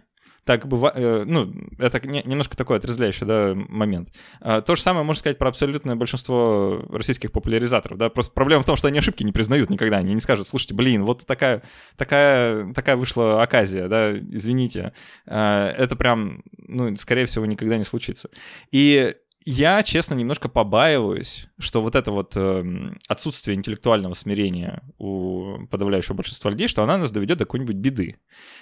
[0.46, 4.10] так бывает, э, ну, это немножко такой отрезвляющий, да, момент.
[4.42, 8.66] А, то же самое можно сказать про абсолютное большинство российских популяризаторов, да, просто проблема в
[8.66, 11.64] том, что они ошибки не признают никогда, они не скажут, слушайте, блин, вот такая,
[11.98, 14.94] такая, такая вышла оказия, да, извините,
[15.26, 18.30] а, это прям, ну, скорее всего, никогда не случится.
[18.72, 19.16] И
[19.48, 22.64] я, честно, немножко побаиваюсь, что вот это вот э,
[23.08, 28.18] отсутствие интеллектуального смирения у подавляющего большинства людей, что она нас доведет до какой-нибудь беды.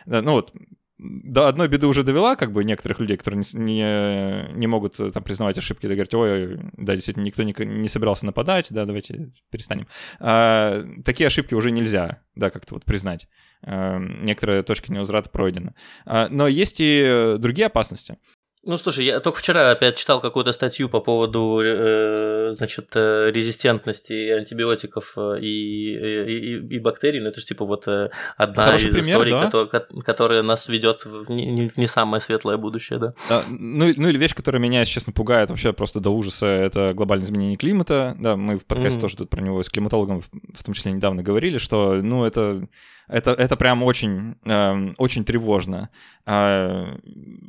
[0.06, 0.54] Ну вот,
[1.00, 5.12] до одной беды уже довела, как бы, некоторых людей, которые не, не, не могут э,
[5.12, 9.32] там признавать ошибки, да, говорить, ой, да, действительно, никто не, не собирался нападать, да, давайте
[9.50, 9.88] перестанем.
[10.20, 13.28] А, такие ошибки уже нельзя, да, как-то вот признать.
[13.64, 15.74] А, некоторые точки невозврата пройдены.
[16.06, 18.18] А, но есть и другие опасности.
[18.66, 24.30] Ну, слушай, я только вчера опять читал какую-то статью по поводу, э, значит, э, резистентности
[24.30, 27.20] антибиотиков э, и, и, и бактерий.
[27.20, 29.46] Ну, это же типа вот э, одна Хороший из пример, историй, да?
[29.46, 33.14] которая, которая нас ведет в не, не самое светлое будущее, да.
[33.30, 37.26] А, ну, ну или вещь, которая меня, честно, пугает вообще просто до ужаса, это глобальное
[37.26, 38.16] изменение климата.
[38.18, 39.02] Да, мы в подкасте mm.
[39.02, 42.66] тоже тут про него с климатологом в том числе недавно говорили, что, ну, это
[43.08, 45.90] это, это прям очень, э, очень тревожно.
[46.26, 46.96] Э,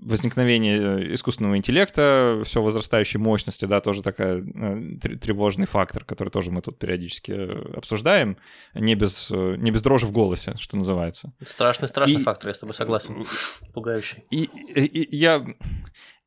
[0.02, 6.60] возникновение искусственного интеллекта, все возрастающей мощности, да, тоже такая э, тревожный фактор, который тоже мы
[6.60, 8.36] тут периодически обсуждаем,
[8.74, 11.32] не без, не без дрожи в голосе, что называется.
[11.46, 13.24] Страшный, страшный и, фактор, я с тобой согласен.
[13.72, 14.24] Пугающий.
[14.30, 15.44] И, и, и я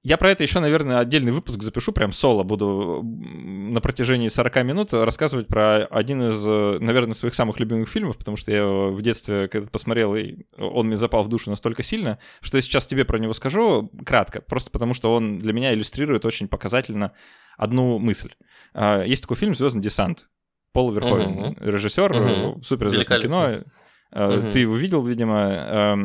[0.08, 4.93] я про это еще, наверное, отдельный выпуск запишу, прям соло буду на протяжении 40 минут
[4.93, 6.41] рассказывать про один из,
[6.82, 10.88] наверное, своих самых любимых фильмов, потому что я его в детстве когда посмотрел, и он
[10.88, 14.72] мне запал в душу настолько сильно, что я сейчас тебе про него скажу кратко, просто
[14.72, 17.12] потому что он для меня иллюстрирует очень показательно
[17.58, 18.32] одну мысль.
[18.74, 20.30] А, есть такой фильм «Звездный десант».
[20.72, 21.56] Пол Верховен, угу.
[21.60, 22.63] режиссер, угу.
[22.63, 23.63] суперизвестное кино.
[24.12, 24.52] Угу.
[24.54, 25.98] Ты его видел, видимо.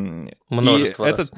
[0.49, 1.21] Множество и раз.
[1.21, 1.35] Этот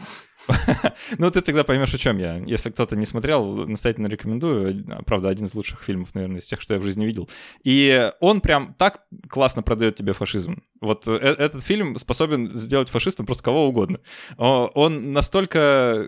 [1.18, 2.36] ну, ты тогда поймешь, о чем я.
[2.36, 4.84] Если кто-то не смотрел, настоятельно рекомендую.
[5.06, 7.28] Правда, один из лучших фильмов, наверное, из тех, что я в жизни видел.
[7.64, 10.62] И он прям так классно продает тебе фашизм.
[10.84, 14.00] Вот э, этот фильм способен сделать фашистом просто кого угодно.
[14.38, 16.06] Он настолько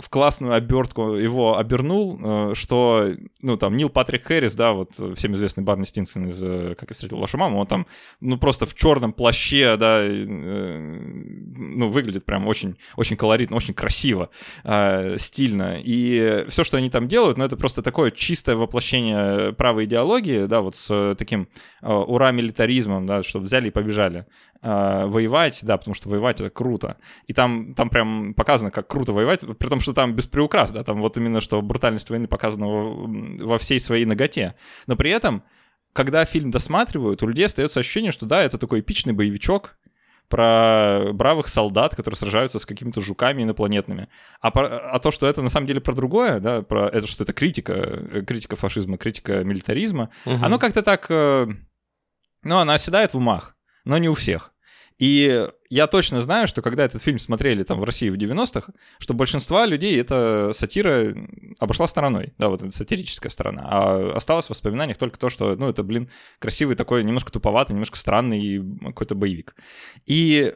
[0.00, 5.32] в классную обертку его обернул, э, что, ну, там, Нил Патрик Хэрис, да, вот всем
[5.34, 7.86] известный Барни Стинсон из э, «Как я встретил вашу маму», он там,
[8.20, 14.30] ну, просто в черном плаще, да, ну, выглядит прям очень, очень колоритно, очень красиво,
[15.16, 15.78] стильно.
[15.82, 20.60] И все, что они там делают, ну, это просто такое чистое воплощение правой идеологии, да,
[20.60, 21.48] вот с таким
[21.82, 24.15] ура-милитаризмом, да, что взяли и побежали
[24.62, 26.96] э, воевать, да, потому что воевать это круто.
[27.26, 30.84] И там, там прям показано, как круто воевать, при том, что там без приукрас, да,
[30.84, 33.06] там вот именно, что брутальность войны показана во,
[33.46, 34.54] во всей своей ноготе.
[34.86, 35.42] Но при этом,
[35.92, 39.76] когда фильм досматривают, у людей остается ощущение, что да, это такой эпичный боевичок,
[40.28, 44.08] про бравых солдат, которые сражаются с какими-то жуками инопланетными.
[44.40, 47.24] А, про, а то, что это на самом деле про другое, да, про это, что
[47.24, 50.44] это критика, э, критика фашизма, критика милитаризма, угу.
[50.44, 51.46] оно как-то так, э,
[52.42, 53.55] ну, она оседает в умах
[53.86, 54.52] но не у всех.
[54.98, 59.14] И я точно знаю, что когда этот фильм смотрели там в России в 90-х, что
[59.14, 61.14] большинство людей эта сатира
[61.58, 65.68] обошла стороной, да, вот эта сатирическая сторона, а осталось в воспоминаниях только то, что, ну,
[65.68, 69.54] это, блин, красивый такой, немножко туповатый, немножко странный какой-то боевик.
[70.06, 70.54] И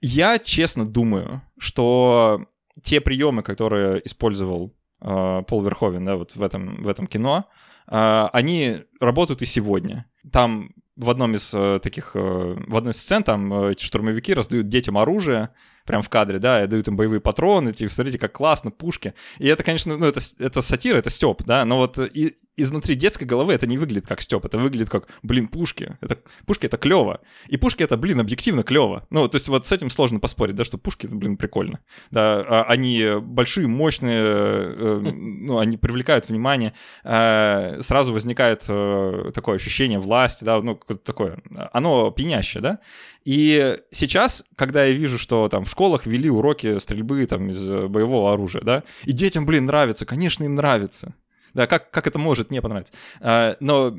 [0.00, 2.46] я честно думаю, что
[2.82, 7.48] те приемы, которые использовал э, Пол Верховен, да, вот в этом, в этом кино,
[7.88, 10.06] э, они работают и сегодня.
[10.30, 12.18] Там в одном из э, таких, э,
[12.66, 15.50] в одной из сцен там э, эти штурмовики раздают детям оружие,
[15.86, 19.14] прям в кадре, да, и дают им боевые патроны, типа, смотрите, как классно, пушки.
[19.38, 23.24] И это, конечно, ну, это, это сатира, это степ, да, но вот и, изнутри детской
[23.24, 25.96] головы это не выглядит как степ, это выглядит как, блин, пушки.
[26.00, 27.20] Это, пушки— это клево.
[27.48, 29.06] И пушки— это, блин, объективно клево.
[29.10, 31.80] Ну, то есть вот с этим сложно поспорить, да, что пушки— это, блин, прикольно.
[32.10, 36.72] Да, а, они большие, мощные, э, ну, они привлекают внимание,
[37.04, 41.38] э, сразу возникает э, такое ощущение власти, да, ну, такое,
[41.72, 42.78] оно пьянящее, да,
[43.26, 47.88] и сейчас, когда я вижу, что там в школах вели уроки стрельбы там из э,
[47.88, 51.12] боевого оружия, да, и детям, блин, нравится, конечно, им нравится.
[51.52, 52.92] Да, как, как это может не понравиться?
[53.20, 53.96] А, но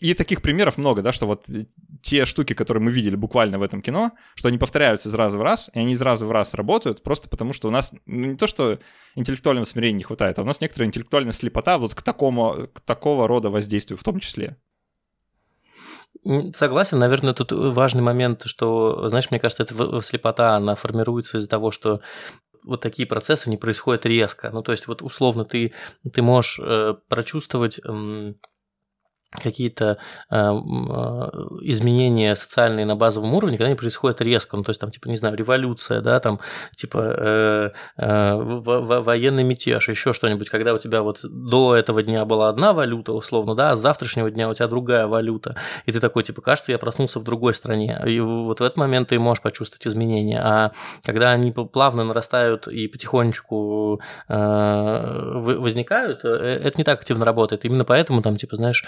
[0.00, 1.46] и таких примеров много, да, что вот
[2.02, 5.42] те штуки, которые мы видели буквально в этом кино, что они повторяются из раза в
[5.42, 8.36] раз, и они из раза в раз работают, просто потому что у нас ну, не
[8.36, 8.78] то, что
[9.14, 13.26] интеллектуального смирения не хватает, а у нас некоторая интеллектуальная слепота вот к такому, к такого
[13.26, 14.58] рода воздействию в том числе.
[16.54, 21.72] Согласен, наверное, тут важный момент, что, знаешь, мне кажется, эта слепота, она формируется из-за того,
[21.72, 22.00] что
[22.64, 24.50] вот такие процессы не происходят резко.
[24.52, 25.72] Ну, то есть, вот условно ты,
[26.12, 28.34] ты можешь э, прочувствовать э,
[29.40, 29.98] какие-то
[30.30, 30.50] э, э,
[31.62, 35.16] изменения социальные на базовом уровне, когда они происходят резко, ну, то есть там, типа, не
[35.16, 36.40] знаю, революция, да, там,
[36.76, 42.48] типа, э, э, военный мятеж, еще что-нибудь, когда у тебя вот до этого дня была
[42.48, 46.22] одна валюта, условно, да, а с завтрашнего дня у тебя другая валюта, и ты такой,
[46.24, 49.86] типа, кажется, я проснулся в другой стране, и вот в этот момент ты можешь почувствовать
[49.86, 50.72] изменения, а
[51.04, 57.84] когда они плавно нарастают и потихонечку э, возникают, э, это не так активно работает, именно
[57.84, 58.84] поэтому там, типа, знаешь,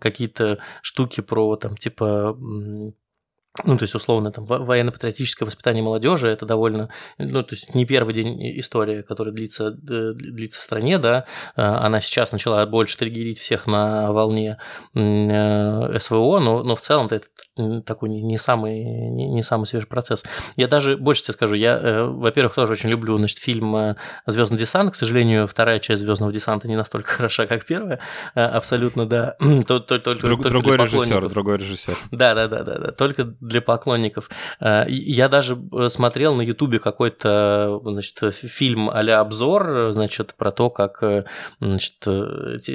[0.00, 2.36] какие-то штуки про там типа
[3.62, 6.88] ну, то есть, условно, там, военно-патриотическое воспитание молодежи это довольно,
[7.18, 12.00] ну, то есть, не первый день истории, которая длится, длится в стране, да, а, она
[12.00, 14.58] сейчас начала больше триггерить всех на волне
[14.94, 20.24] э, СВО, но, но в целом-то это такой не самый, не самый свежий процесс.
[20.56, 24.58] Я даже больше тебе скажу, я, э, во-первых, тоже очень люблю, значит, фильм э, «Звездный
[24.58, 28.00] десант», к сожалению, вторая часть «Звездного десанта» не настолько хороша, как первая,
[28.34, 29.36] абсолютно, да.
[29.68, 31.94] Только, Друг, другой режиссер, другой режиссер.
[32.10, 34.30] Да, да, да, да, да, только для поклонников.
[34.60, 40.70] Э, я даже э, смотрел на Ютубе какой-то значит, фильм а обзор значит, про то,
[40.70, 41.02] как
[41.60, 41.98] значит,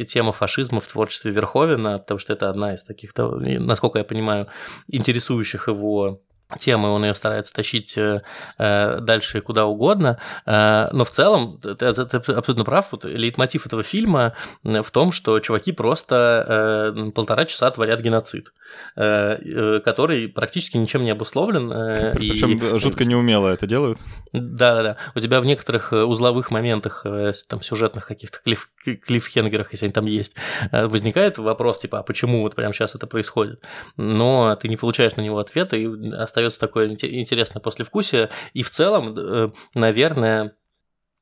[0.08, 4.48] тема фашизма в творчестве Верховина, потому что это одна из таких, насколько я понимаю,
[4.88, 6.22] интересующих его
[6.58, 8.24] темы, он ее старается тащить э,
[8.58, 13.68] э, дальше куда угодно, э, но в целом ты, ты, ты абсолютно прав, вот лейтмотив
[13.68, 14.34] этого фильма
[14.64, 18.54] в том, что чуваки просто э, полтора часа творят геноцид,
[18.96, 21.72] э, э, который практически ничем не обусловлен.
[21.72, 22.80] Э, Причем и...
[22.80, 24.00] жутко неумело это делают.
[24.34, 27.06] Да-да-да, у тебя в некоторых узловых моментах,
[27.48, 30.36] там, сюжетных каких-то клиф, клиффхенгерах, если они там есть,
[30.72, 33.64] возникает вопрос, типа, а почему вот прямо сейчас это происходит?
[33.98, 38.30] Но ты не получаешь на него ответа и остаешься остается такое интересное послевкусие.
[38.54, 40.56] И в целом, э, наверное,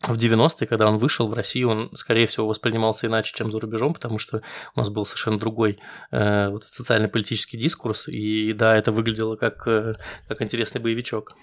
[0.02, 3.94] в 90-е, когда он вышел в Россию, он, скорее всего, воспринимался иначе, чем за рубежом,
[3.94, 4.42] потому что
[4.76, 5.80] у нас был совершенно другой
[6.12, 9.96] э, вот, социально-политический дискурс, и да, это выглядело как, э,
[10.28, 11.36] как интересный боевичок.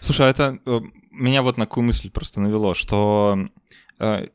[0.00, 3.38] Слушай, а это э, меня вот на какую мысль просто навело, что
[3.98, 4.28] э,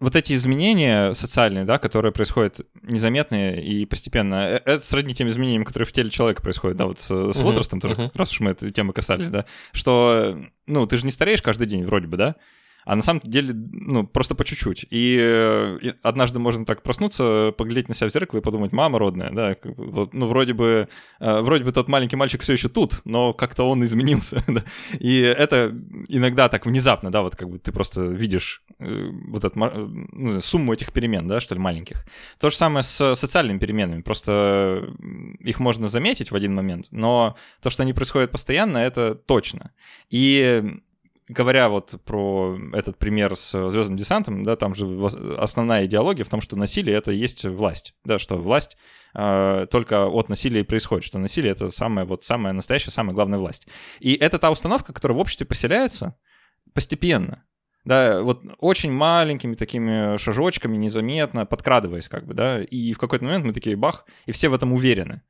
[0.00, 5.64] вот эти изменения социальные, да, которые происходят незаметные и постепенно, э, это сродни тем изменениям,
[5.64, 8.10] которые в теле человека происходят, да, вот с, с возрастом тоже, uh-huh.
[8.14, 11.84] раз уж мы этой темы касались, да, что, ну, ты же не стареешь каждый день
[11.84, 12.36] вроде бы, да,
[12.88, 14.86] а на самом деле, ну, просто по чуть-чуть.
[14.88, 18.98] И, э, и однажды можно так проснуться, поглядеть на себя в зеркало и подумать, мама
[18.98, 20.88] родная, да, вот, ну, вроде бы,
[21.20, 24.64] э, вроде бы тот маленький мальчик все еще тут, но как-то он изменился, да?
[24.98, 25.70] и это
[26.08, 30.72] иногда так внезапно, да, вот как бы ты просто видишь э, вот эту ну, сумму
[30.72, 32.06] этих перемен, да, что ли, маленьких.
[32.40, 34.88] То же самое с социальными переменами, просто
[35.40, 39.72] их можно заметить в один момент, но то, что они происходят постоянно, это точно.
[40.08, 40.64] И
[41.28, 44.86] говоря вот про этот пример с звездным десантом, да, там же
[45.36, 48.76] основная идеология в том, что насилие это есть власть, да, что власть
[49.14, 53.38] э, только от насилия и происходит, что насилие это самая вот самая настоящая, самая главная
[53.38, 53.68] власть.
[54.00, 56.16] И это та установка, которая в обществе поселяется
[56.72, 57.44] постепенно.
[57.84, 63.46] Да, вот очень маленькими такими шажочками, незаметно, подкрадываясь как бы, да, и в какой-то момент
[63.46, 65.22] мы такие бах, и все в этом уверены.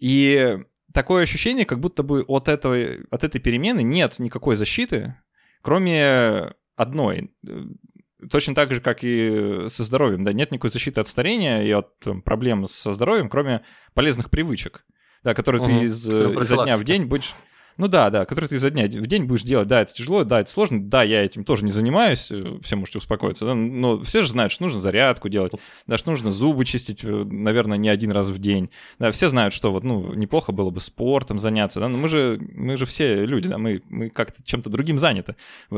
[0.00, 0.58] И
[0.92, 2.76] такое ощущение, как будто бы от, этого,
[3.10, 5.14] от этой перемены нет никакой защиты,
[5.64, 7.32] кроме одной.
[8.30, 10.24] Точно так же, как и со здоровьем.
[10.24, 14.84] Да, нет никакой защиты от старения и от там, проблем со здоровьем, кроме полезных привычек,
[15.22, 15.70] да, которые угу.
[15.70, 17.32] ты из, изо дня в день будешь
[17.76, 19.68] ну да, да, который ты изо дня в день будешь делать.
[19.68, 20.82] Да, это тяжело, да, это сложно.
[20.82, 23.46] Да, я этим тоже не занимаюсь, э, все можете успокоиться.
[23.46, 23.54] Да?
[23.54, 25.52] Но все же знают, что нужно зарядку делать,
[25.86, 28.70] да, что нужно зубы чистить, э, наверное, не один раз в день.
[28.98, 32.38] Да, все знают, что вот, ну, неплохо было бы спортом заняться, да, но мы же,
[32.52, 35.36] мы же все люди, да, мы, мы как-то чем-то другим заняты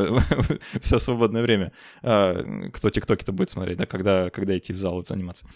[0.83, 1.73] все свободное время.
[2.03, 5.47] А, кто тиктоки-то будет смотреть, да, когда, когда идти в зал заниматься.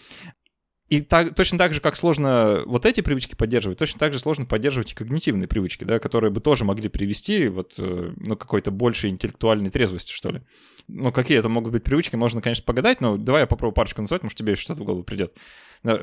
[0.91, 4.45] И так, точно так же, как сложно вот эти привычки поддерживать, точно так же сложно
[4.45, 9.09] поддерживать и когнитивные привычки, да, которые бы тоже могли привести вот, э, ну, какой-то большей
[9.09, 10.41] интеллектуальной трезвости, что ли.
[10.89, 14.21] Ну, какие это могут быть привычки, можно, конечно, погадать, но давай я попробую парочку назвать,
[14.23, 15.33] может, тебе что-то в голову придет.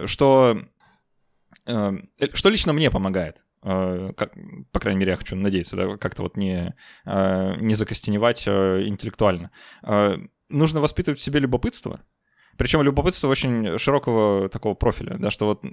[0.06, 0.58] Что,
[1.66, 1.92] э,
[2.32, 4.32] что лично мне помогает, э, как,
[4.72, 6.74] по крайней мере, я хочу надеяться, да, как-то вот не,
[7.04, 9.50] не закостеневать интеллектуально.
[10.48, 12.00] Нужно воспитывать в себе любопытство,
[12.58, 15.64] причем любопытство очень широкого такого профиля, да, что вот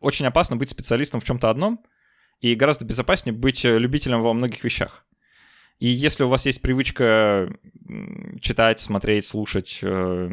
[0.00, 1.80] очень опасно быть специалистом в чем-то одном,
[2.40, 5.06] и гораздо безопаснее быть любителем во многих вещах.
[5.78, 7.48] И если у вас есть привычка
[8.40, 10.28] читать, смотреть, слушать, э,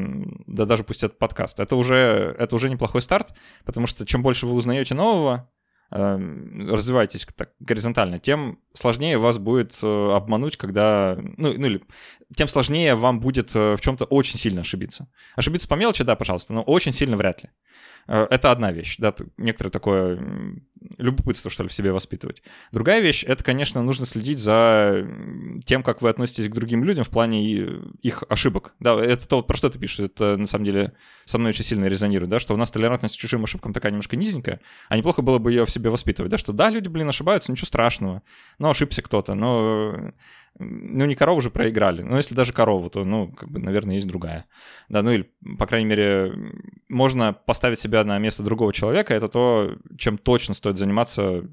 [0.48, 4.48] да даже пусть это подкаст, это уже, это уже неплохой старт, потому что чем больше
[4.48, 5.48] вы узнаете нового,
[5.90, 11.18] развиваетесь так горизонтально, тем сложнее вас будет э, обмануть, когда...
[11.38, 11.82] Ну, ну или
[12.36, 15.08] тем сложнее вам будет э, в чем-то очень сильно ошибиться.
[15.36, 17.50] Ошибиться по мелочи, да, пожалуйста, но очень сильно вряд ли.
[18.08, 20.62] Э, это одна вещь, да, некоторое такое
[20.98, 22.44] любопытство, что ли, в себе воспитывать.
[22.72, 25.08] Другая вещь, это, конечно, нужно следить за
[25.66, 27.44] тем, как вы относитесь к другим людям в плане
[28.02, 28.76] их ошибок.
[28.80, 30.94] Да, это то, про что ты пишешь, это на самом деле
[31.26, 34.16] со мной очень сильно резонирует, да, что у нас толерантность к чужим ошибкам такая немножко
[34.16, 37.52] низенькая, а неплохо было бы ее в себе воспитывать, да, что да, люди, блин, ошибаются,
[37.52, 38.22] ничего страшного,
[38.60, 40.14] но ошибся кто-то, но
[40.58, 44.08] ну, не корову же проиграли, но если даже корову, то, ну, как бы, наверное, есть
[44.08, 44.46] другая.
[44.90, 46.34] Да, ну или, по крайней мере,
[46.88, 51.44] можно поставить себя на место другого человека, это то, чем точно стоит заниматься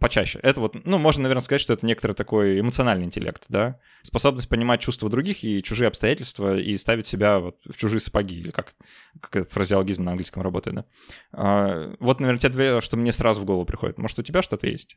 [0.00, 0.40] почаще.
[0.42, 4.80] Это вот, ну, можно, наверное, сказать, что это некоторый такой эмоциональный интеллект, да, способность понимать
[4.80, 8.74] чувства других и чужие обстоятельства и ставить себя вот в чужие сапоги, или как,
[9.20, 10.84] как этот фразеологизм на английском работает, да.
[11.32, 13.98] А, вот, наверное, те две, что мне сразу в голову приходит.
[13.98, 14.96] Может, у тебя что-то есть?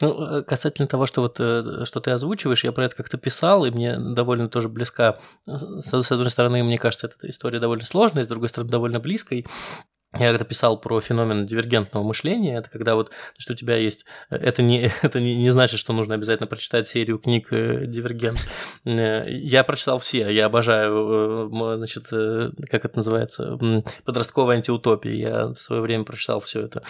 [0.00, 3.64] Ну, э, касательно того, что вот э, что ты озвучиваешь, я про это как-то писал,
[3.64, 5.18] и мне довольно тоже близка.
[5.46, 9.46] С одной стороны, мне кажется, эта история довольно сложная, с другой стороны, довольно близкой.
[10.18, 14.62] Я когда писал про феномен дивергентного мышления, это когда вот что у тебя есть, это
[14.62, 18.38] не, это не, не значит, что нужно обязательно прочитать серию книг э, Дивергент.
[18.84, 23.58] Э, я прочитал все, я обожаю, э, значит, как это называется,
[24.04, 25.14] подростковая антиутопия.
[25.14, 26.82] Я в свое время прочитал все это,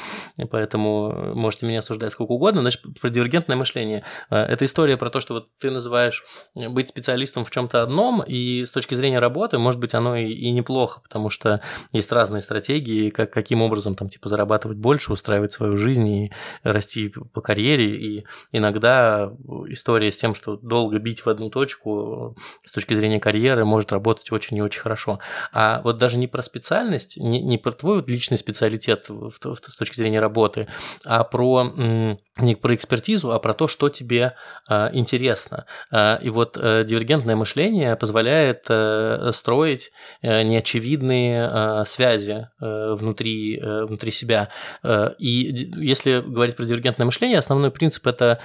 [0.50, 2.62] поэтому можете меня осуждать сколько угодно.
[2.62, 4.02] Значит, про дивергентное мышление.
[4.30, 8.72] Это история про то, что вот ты называешь быть специалистом в чем-то одном, и с
[8.72, 11.60] точки зрения работы, может быть, оно и, и неплохо, потому что
[11.92, 16.32] есть разные стратегии, как, каким образом там типа зарабатывать больше, устраивать свою жизнь и
[16.62, 17.96] расти по карьере.
[17.96, 19.32] И иногда
[19.68, 24.30] история с тем, что долго бить в одну точку с точки зрения карьеры может работать
[24.32, 25.20] очень и очень хорошо.
[25.52, 29.76] А вот даже не про специальность, не, не про твой личный специалитет в, в, с
[29.76, 30.68] точки зрения работы,
[31.04, 34.34] а про не про экспертизу, а про то, что тебе
[34.68, 35.66] э, интересно.
[35.90, 39.92] Э, и вот э, дивергентное мышление позволяет э, строить
[40.22, 44.48] э, неочевидные э, связи э, внутри, э, внутри себя.
[44.82, 48.40] Э, и если говорить про дивергентное мышление, основной принцип это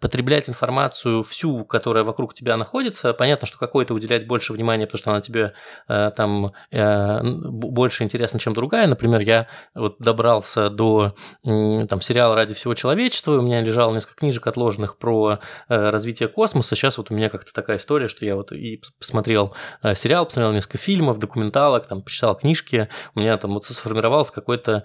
[0.00, 3.12] потреблять информацию всю, которая вокруг тебя находится.
[3.12, 5.52] Понятно, что какой-то уделять больше внимания, потому что она тебе
[5.88, 8.86] э, там больше интересна, чем другая.
[8.86, 14.14] Например, я вот добрался до там сериала «Ради всего человека», человечества, у меня лежало несколько
[14.14, 16.76] книжек отложенных про развитие космоса.
[16.76, 19.54] Сейчас вот у меня как-то такая история, что я вот и посмотрел
[19.94, 24.84] сериал, посмотрел несколько фильмов, документалок, там, почитал книжки, у меня там вот сформировалась какая-то,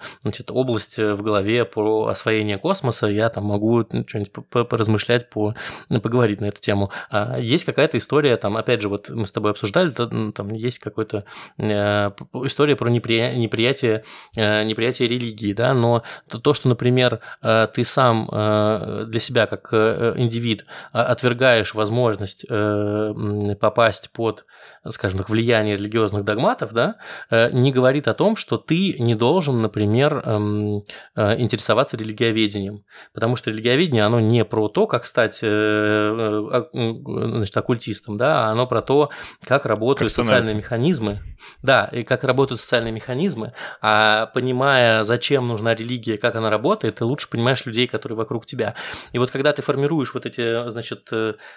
[0.50, 5.54] область э, в голове про освоение космоса, я там могу что-нибудь поразмышлять, по,
[5.88, 6.90] поговорить на эту тему.
[7.10, 11.24] А есть какая-то история, там, опять же, вот мы с тобой обсуждали, там есть какая-то
[11.58, 14.04] история про неприятие,
[14.34, 20.66] неприятие религии, да, но то, что, например, ты сам э, для себя как э, индивид
[20.92, 24.46] а, отвергаешь возможность э, попасть под
[24.90, 26.96] скажем так, влияние религиозных догматов, да,
[27.30, 30.82] э, не говорит о том, что ты не должен, например, эм,
[31.14, 32.84] э, интересоваться религиоведением.
[33.12, 38.66] Потому что религиоведение, оно не про то, как стать э, значит, оккультистом, да, а оно
[38.66, 39.10] про то,
[39.44, 41.20] как работают как социальные механизмы.
[41.62, 43.52] Да, и как работают социальные механизмы.
[43.80, 48.74] А понимая, зачем нужна религия, как она работает, ты лучше понимаешь людей, которые вокруг тебя.
[49.12, 51.08] И вот когда ты формируешь вот эти, значит,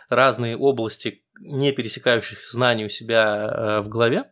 [0.09, 4.25] разные области не пересекающихся знаний у себя э, в голове,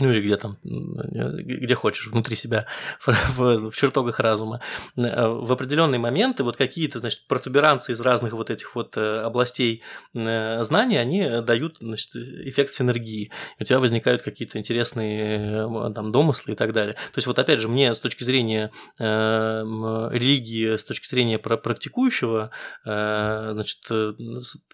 [0.00, 2.66] ну или где там, где хочешь, внутри себя,
[3.06, 4.60] в, в чертогах разума,
[4.96, 9.82] э, в определенные моменты вот какие-то, значит, протуберанцы из разных вот этих вот э, областей
[10.14, 13.30] э, знаний, они дают, значит, эффект синергии.
[13.60, 16.94] У тебя возникают какие-то интересные там домыслы и так далее.
[16.94, 22.50] То есть вот опять же, мне с точки зрения э, религии, с точки зрения практикующего,
[22.84, 23.78] э, значит,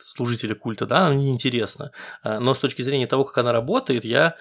[0.03, 1.93] служителя культа, да, она неинтересна.
[2.25, 4.37] Но с точки зрения того, как она работает, я Э,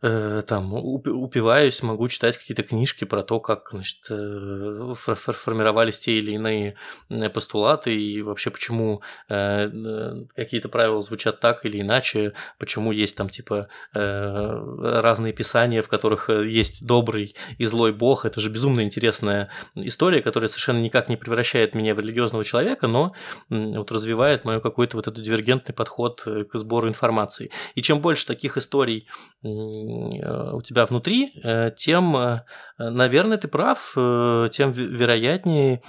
[0.00, 6.76] там упиваюсь, могу читать какие-то книжки про то, как значит, э, формировались те или иные
[7.32, 13.68] постулаты и вообще почему э, какие-то правила звучат так или иначе, почему есть там типа
[13.92, 18.24] разные писания, в которых есть добрый и злой бог.
[18.24, 23.14] Это же безумно интересная история, которая совершенно никак не превращает меня в религиозного человека, но
[23.48, 27.50] вот развивает мой какой-то вот этот дивергентный подход к сбору информации.
[27.74, 29.06] И чем больше таких историй
[29.44, 29.48] Э,
[30.52, 32.44] у тебя внутри, э, тем, э,
[32.78, 35.82] наверное, ты прав, тем вероятнее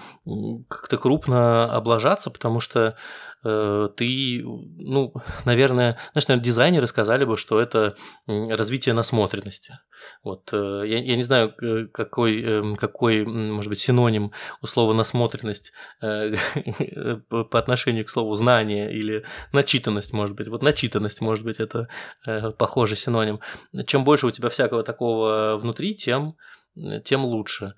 [0.68, 5.14] как-то крупно облажаться, потому что Э, ты, ну,
[5.46, 7.96] наверное, знаешь, наверное, дизайнеры сказали бы, что это
[8.28, 9.80] развитие насмотренности.
[10.24, 11.54] Вот, э, я, я не знаю,
[11.92, 14.32] какой, эм, какой, может быть, синоним
[14.62, 16.36] у слова насмотренность э,
[17.30, 20.48] по отношению к слову знание или начитанность, может быть.
[20.48, 21.88] Вот начитанность, может быть, это
[22.58, 23.40] похожий синоним.
[23.86, 26.38] Чем больше у тебя всякого такого внутри, тем
[27.04, 27.76] тем лучше.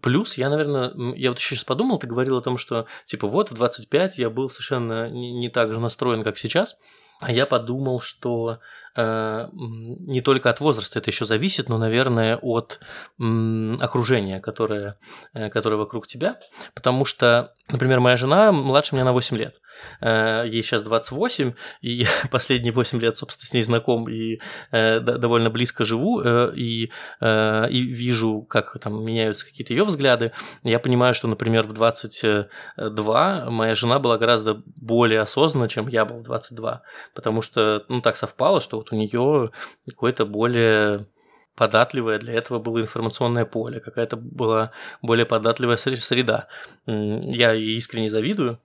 [0.00, 3.50] Плюс я, наверное, я вот еще сейчас подумал, ты говорил о том, что типа вот
[3.50, 6.76] в 25 я был совершенно не так же настроен, как сейчас.
[7.20, 8.60] А я подумал, что
[8.94, 12.78] э, не только от возраста это еще зависит, но, наверное, от
[13.18, 14.98] э, окружения, которое,
[15.32, 16.38] э, которое вокруг тебя.
[16.74, 19.60] Потому что, например, моя жена младше меня на 8 лет.
[20.02, 24.38] ей сейчас 28, и я последние 8 лет, собственно, с ней знаком и
[24.70, 26.90] довольно близко живу, и,
[27.22, 30.32] и вижу, как там меняются какие-то ее взгляды.
[30.64, 36.18] Я понимаю, что, например, в 22 моя жена была гораздо более осознанна, чем я был
[36.18, 36.82] в 22,
[37.14, 39.50] потому что, ну, так совпало, что вот у нее
[39.86, 41.06] какое-то более
[41.54, 46.48] податливое для этого было информационное поле, какая-то была более податливая среда.
[46.86, 48.60] Я ей искренне завидую,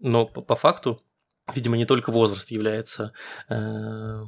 [0.00, 1.00] но по, по факту
[1.54, 3.12] Видимо, не только возраст является,
[3.50, 4.20] э,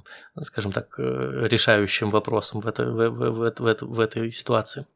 [0.43, 4.87] скажем так, э, решающим вопросом в, это, в, в, в, в, в этой ситуации.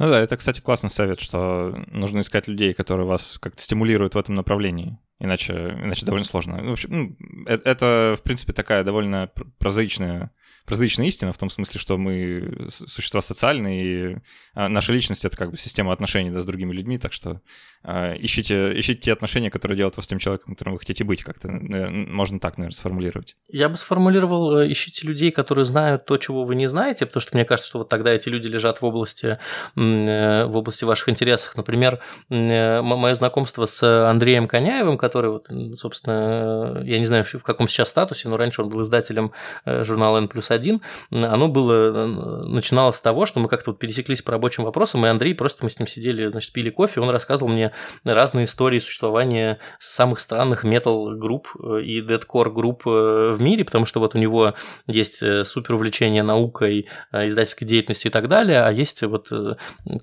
[0.00, 4.18] Ну да, это, кстати, классный совет, что нужно искать людей, которые вас как-то стимулируют в
[4.18, 4.98] этом направлении.
[5.18, 6.56] Иначе, иначе довольно сложно.
[6.62, 10.30] Ну, в общем, ну, это, это, в принципе, такая довольно прозаичная
[10.64, 14.16] прозаичная истина в том смысле, что мы существа социальные, и
[14.54, 17.40] а, наша личность— это как бы система отношений да, с другими людьми, так что
[17.82, 21.48] а, ищите, ищите те отношения, которые делают вас тем человеком, которым вы хотите быть, как-то
[21.48, 23.36] можно так, наверное, сформулировать.
[23.48, 27.36] Я бы сформулировал, э, ищите людей, которые знают то, чего вы не знаете, потому что
[27.36, 29.38] мне кажется, что вот тогда эти люди лежат в области,
[29.76, 31.56] э, в области ваших интересов.
[31.56, 35.48] Например, э, мое знакомство с Андреем Коняевым, который, вот,
[35.78, 39.32] собственно, я не знаю, в каком сейчас статусе, но раньше он был издателем
[39.64, 40.80] журнала N 1,
[41.10, 42.06] оно было,
[42.46, 45.70] начиналось с того, что мы как-то вот пересеклись по рабочим вопросам, и Андрей, просто мы
[45.70, 47.72] с ним сидели, значит, пили кофе, он рассказывал мне
[48.04, 54.14] разные истории существования самых странных метал-групп э, и дедкор-групп э, в мире, потому что вот
[54.14, 54.54] у него
[54.86, 59.28] есть э, супер увлечение наукой, издательской деятельностью и так далее, а есть вот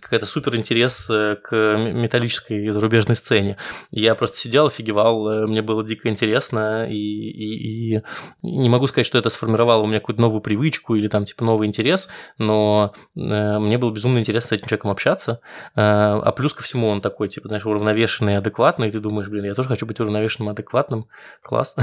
[0.01, 3.57] какая-то супер интерес к металлической зарубежной сцене.
[3.91, 8.01] Я просто сидел, офигевал, мне было дико интересно, и, и, и
[8.41, 11.67] не могу сказать, что это сформировало у меня какую-то новую привычку или там типа новый
[11.67, 15.41] интерес, но мне было безумно интересно с этим человеком общаться,
[15.75, 19.55] а плюс ко всему он такой, типа, знаешь, уравновешенный адекватный, и ты думаешь, блин, я
[19.55, 21.07] тоже хочу быть уравновешенным адекватным.
[21.41, 21.75] Класс.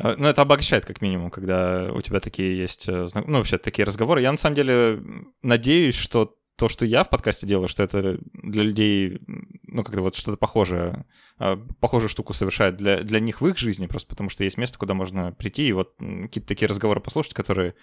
[0.00, 3.84] А, ну, это обогащает, как минимум, когда у тебя такие есть, э, ну, вообще такие
[3.84, 4.22] разговоры.
[4.22, 5.02] Я, на самом деле,
[5.42, 9.20] надеюсь, что то, что я в подкасте делаю, что это для людей,
[9.62, 11.06] ну, как-то вот что-то похожее,
[11.38, 14.76] а, похожую штуку совершает для, для них в их жизни, просто потому что есть место,
[14.76, 17.74] куда можно прийти и вот какие-то такие разговоры послушать, которые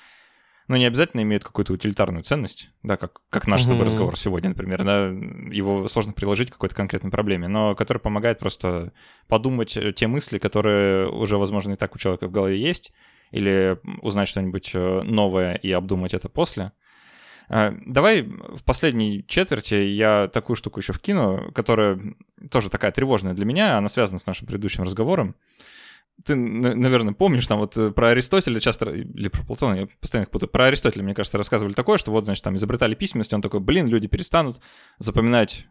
[0.67, 4.49] но не обязательно имеют какую-то утилитарную ценность, да, как, как наш с тобой разговор сегодня,
[4.49, 5.07] например, да,
[5.53, 8.91] его сложно приложить к какой-то конкретной проблеме, но который помогает просто
[9.27, 12.93] подумать э, те мысли, которые уже, возможно, и так у человека в голове есть,
[13.29, 16.71] или узнать что-нибудь э, новое и обдумать это после.
[17.49, 21.99] Э, давай в последней четверти я такую штуку еще вкину, которая
[22.51, 25.35] тоже такая тревожная для меня, она связана с нашим предыдущим разговором.
[26.23, 30.31] Ты, наверное, помнишь, там вот э, про Аристотеля часто, или про Платона, я постоянно их
[30.31, 33.59] путаю, про Аристотеля, мне кажется, рассказывали такое, что вот, значит, там изобретали письменность, он такой,
[33.59, 34.61] блин, люди перестанут
[34.97, 35.67] запоминать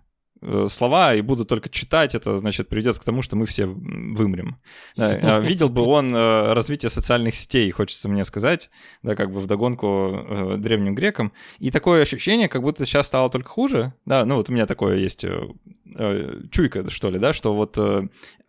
[0.69, 4.59] слова и буду только читать, это, значит, приведет к тому, что мы все вымрем.
[4.97, 8.71] Да, а видел бы он э, развитие социальных сетей, хочется мне сказать,
[9.03, 11.33] да, как бы вдогонку э, древним грекам.
[11.59, 13.95] И такое ощущение, как будто сейчас стало только хуже.
[14.07, 15.25] Да, ну вот у меня такое есть
[16.51, 17.79] чуйка, что ли, да, что вот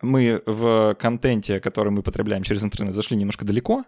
[0.02, 3.84] мы в контенте, который мы потребляем через интернет, зашли немножко далеко,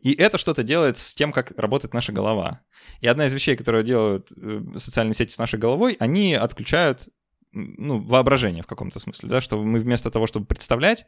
[0.00, 2.60] и это что-то делает с тем, как работает наша голова.
[3.00, 4.28] И одна из вещей, которые делают
[4.76, 7.08] социальные сети с нашей головой, они отключают
[7.52, 11.06] ну, воображение в каком-то смысле, да, что мы вместо того, чтобы представлять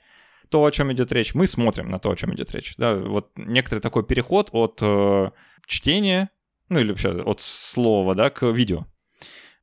[0.50, 2.74] то, о чем идет речь, мы смотрим на то, о чем идет речь.
[2.76, 5.30] Да, вот некоторый такой переход от э,
[5.66, 6.30] чтения,
[6.68, 8.86] ну или вообще от слова, да, к видео.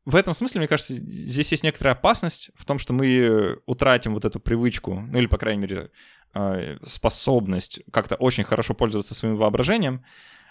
[0.06, 4.26] В этом смысле, мне кажется, здесь есть некоторая опасность в том, что мы утратим вот
[4.26, 5.92] эту привычку, ну или, по крайней мере,
[6.34, 10.04] э, способность как-то очень хорошо пользоваться своим воображением.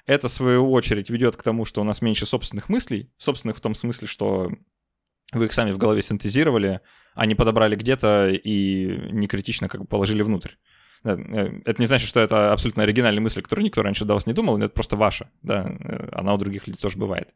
[0.07, 3.61] Это, в свою очередь, ведет к тому, что у нас меньше собственных мыслей, собственных в
[3.61, 4.53] том смысле, что
[5.33, 6.81] вы их сами в голове синтезировали,
[7.15, 10.53] а не подобрали где-то и не критично как бы положили внутрь.
[11.05, 11.17] Э,
[11.65, 14.59] это не значит, что это абсолютно оригинальная мысль, которую никто раньше до вас не думал,
[14.59, 17.29] это просто ваша, да, э, она у других людей тоже бывает.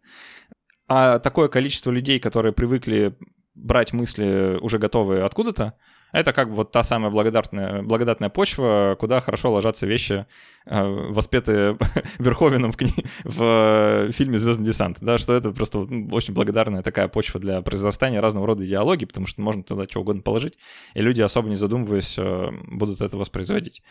[0.88, 3.16] А такое количество людей, которые привыкли
[3.54, 5.74] брать мысли уже готовые откуда-то,
[6.14, 10.26] это как бы вот та самая благодатная, благодатная почва, куда хорошо ложатся вещи,
[10.64, 11.76] э, воспетые
[12.20, 12.92] Верховином в, кни...
[13.24, 18.46] в фильме «Звездный десант», да, что это просто очень благодарная такая почва для произрастания разного
[18.46, 20.56] рода идеологий, потому что можно туда что угодно положить,
[20.94, 23.82] и люди, особо не задумываясь, э, будут это воспроизводить.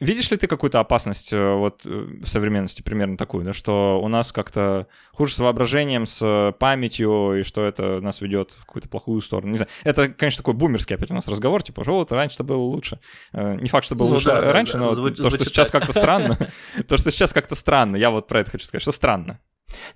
[0.00, 4.32] Видишь ли ты какую-то опасность э, вот в современности примерно такую, да, что у нас
[4.32, 9.50] как-то хуже с воображением, с памятью, и что это нас ведет в какую-то плохую сторону?
[9.50, 9.68] Не знаю.
[9.84, 12.98] Это, конечно, такой бумерский опять у нас разговор, типа, вот раньше-то было лучше.
[13.32, 15.70] Э, не факт, что было ну, лучше да, раньше, да, но звуч, то, что сейчас
[15.70, 16.38] как-то странно,
[16.88, 19.40] то, что сейчас как-то странно, я вот про это хочу сказать, что странно.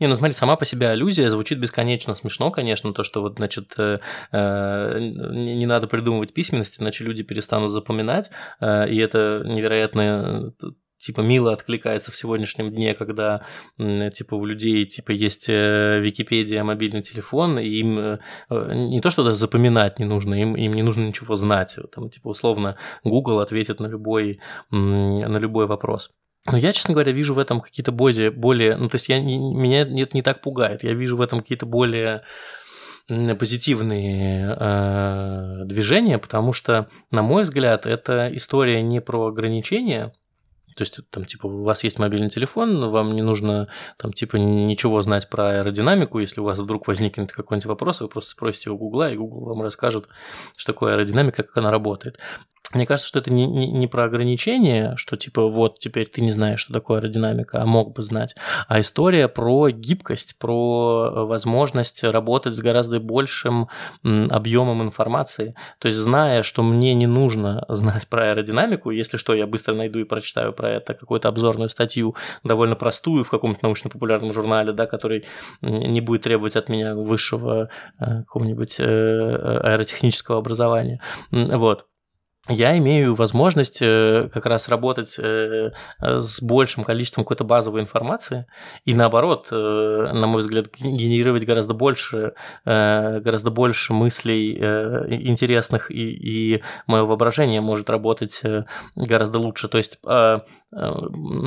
[0.00, 3.74] Не, ну смотри, сама по себе аллюзия звучит бесконечно смешно, конечно, то, что вот, значит,
[3.78, 4.00] э,
[4.32, 10.52] э, не надо придумывать письменности, иначе люди перестанут запоминать, э, и это невероятно
[11.00, 13.46] типа мило откликается в сегодняшнем дне, когда
[13.78, 18.18] типа у людей типа есть Википедия, мобильный телефон, и им
[18.50, 21.76] не то что даже запоминать не нужно, им, им не нужно ничего знать.
[21.94, 24.40] Там типа условно Google ответит на любой,
[24.70, 26.10] на любой вопрос.
[26.46, 29.82] Но я, честно говоря, вижу в этом какие-то более, более ну, то есть я, меня
[29.82, 32.22] это не так пугает, я вижу в этом какие-то более
[33.38, 40.12] позитивные э, движения, потому что, на мой взгляд, это история не про ограничения,
[40.80, 43.68] то есть, там, типа, у вас есть мобильный телефон, вам не нужно,
[43.98, 46.18] там, типа, ничего знать про аэродинамику.
[46.20, 49.60] Если у вас вдруг возникнет какой-нибудь вопрос, вы просто спросите у Гугла, и Google вам
[49.60, 50.08] расскажет,
[50.56, 52.18] что такое аэродинамика, как она работает.
[52.72, 56.30] Мне кажется, что это не, не, не про ограничение, что типа вот теперь ты не
[56.30, 58.36] знаешь, что такое аэродинамика, а мог бы знать,
[58.68, 63.68] а история про гибкость, про э, возможность работать с гораздо большим
[64.04, 65.56] объемом информации.
[65.78, 69.98] То есть зная, что мне не нужно знать про аэродинамику, если что, я быстро найду
[69.98, 72.14] и прочитаю про это какую-то обзорную статью,
[72.44, 75.24] довольно простую в каком-то научно-популярном журнале, да, который
[75.60, 77.68] не будет требовать от меня высшего
[77.98, 81.00] э, какого-нибудь э, аэротехнического образования.
[81.30, 81.86] Вот
[82.48, 88.46] я имею возможность э, как раз работать э, с большим количеством какой-то базовой информации
[88.86, 92.32] и наоборот, э, на мой взгляд, генерировать гораздо больше,
[92.64, 98.42] гораздо больше мыслей интересных и, и мое воображение может работать
[98.94, 99.68] гораздо лучше.
[99.68, 100.42] То есть, на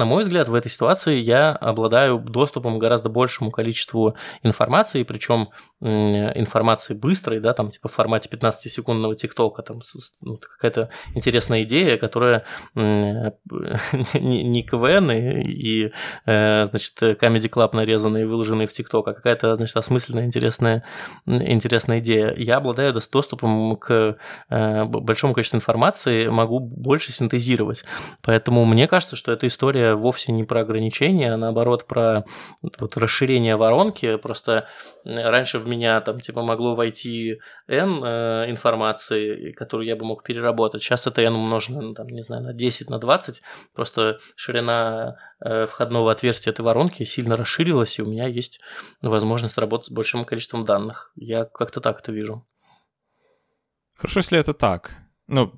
[0.06, 5.50] мой взгляд, в этой ситуации я обладаю доступом к гораздо большему количеству информации, причем
[5.82, 9.80] информации быстрой, да, там типа в формате 15-секундного тиктока, там
[10.22, 15.91] ну, какая-то интересная идея, которая не КВН и,
[16.26, 20.84] э, значит, Comedy Club нарезанные выложенные в ТикТок, а какая-то, значит, осмысленная, интересная,
[21.26, 22.34] интересная идея.
[22.36, 24.18] Я обладаю доступом к
[24.50, 27.86] э, большому количеству информации, могу больше синтезировать.
[28.22, 32.26] Поэтому мне кажется, что эта история вовсе не про ограничения, а наоборот про
[32.62, 34.18] вот, расширение воронки.
[34.18, 34.68] Просто
[35.06, 40.72] раньше в меня там типа могло войти N э, информации, которую я бы мог переработать
[40.74, 40.84] работать.
[40.84, 43.41] Сейчас это n умножено, ну, там, не знаю, на 10, на 20.
[43.74, 48.59] Просто ширина э, входного отверстия этой воронки сильно расширилась, и у меня есть
[49.01, 51.11] возможность работать с большим количеством данных.
[51.15, 52.45] Я как-то так это вижу.
[53.95, 55.03] Хорошо, если это так.
[55.28, 55.53] Ну,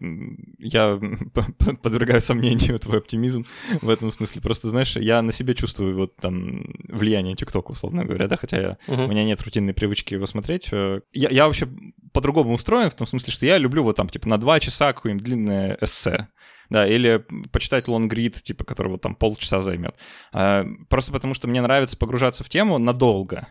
[0.60, 1.00] я
[1.82, 3.46] подвергаю сомнению твой оптимизм
[3.82, 4.42] в этом смысле.
[4.42, 8.78] Просто, знаешь, я на себе чувствую вот там влияние ТикТока, условно говоря, да, хотя я,
[8.88, 9.06] uh-huh.
[9.06, 10.70] у меня нет рутинной привычки его смотреть.
[10.72, 11.68] Э, я, я вообще
[12.16, 15.26] по-другому устроен, в том смысле, что я люблю вот там, типа, на два часа какое-нибудь
[15.26, 16.30] длинное эссе.
[16.72, 19.96] Да, или почитать лонгрид, типа, который вот там полчаса займет.
[20.34, 23.48] А, просто потому что мне нравится погружаться в тему надолго.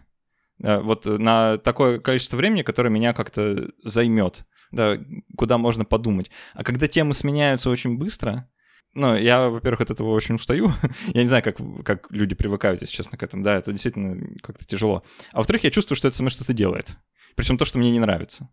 [0.59, 4.45] Вот на такое количество времени, которое меня как-то займет
[4.75, 4.99] да,
[5.37, 6.31] куда можно подумать.
[6.55, 8.49] А когда темы сменяются очень быстро,
[8.95, 10.73] ну, я, во-первых, от этого очень устаю.
[11.15, 13.43] я не знаю, как, как люди привыкают, если честно, к этому.
[13.43, 15.03] Да, это действительно как-то тяжело.
[15.33, 16.97] А во-вторых, я чувствую, что это со мной что-то делает.
[17.35, 18.49] Причем то, что мне не нравится.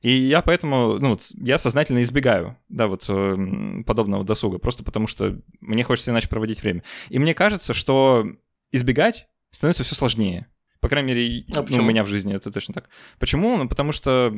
[0.00, 5.38] И я поэтому, ну, я сознательно избегаю, да, вот э, подобного досуга, просто потому что
[5.60, 6.82] мне хочется иначе проводить время.
[7.08, 8.26] И мне кажется, что
[8.72, 10.48] избегать становится все сложнее.
[10.80, 12.88] По крайней мере, а ну, у меня в жизни это точно так.
[13.20, 13.56] Почему?
[13.56, 14.34] Ну, потому что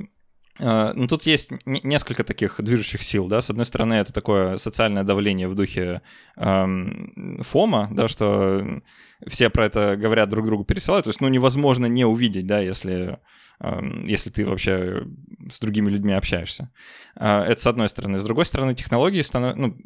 [0.58, 3.40] Э, ну, тут есть несколько таких движущих сил, да.
[3.40, 6.02] С одной стороны, это такое социальное давление в духе
[6.36, 8.80] эм, ФОМа, да, что
[9.26, 11.04] все про это говорят друг другу, пересылают.
[11.04, 13.18] То есть, ну, невозможно не увидеть, да, если, эм,
[13.60, 15.06] если ты вообще
[15.50, 16.70] с другими людьми общаешься.
[17.16, 18.18] Э, это с одной стороны.
[18.18, 19.76] С другой стороны, технологии становятся, ну,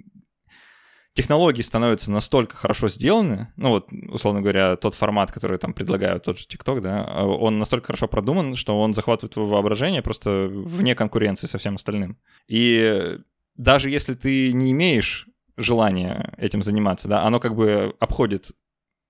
[1.14, 6.38] технологии становятся настолько хорошо сделаны, ну вот, условно говоря, тот формат, который там предлагают, тот
[6.38, 11.48] же TikTok, да, он настолько хорошо продуман, что он захватывает твое воображение просто вне конкуренции
[11.48, 12.18] со всем остальным.
[12.46, 13.18] И
[13.56, 18.52] даже если ты не имеешь желания этим заниматься, да, оно как бы обходит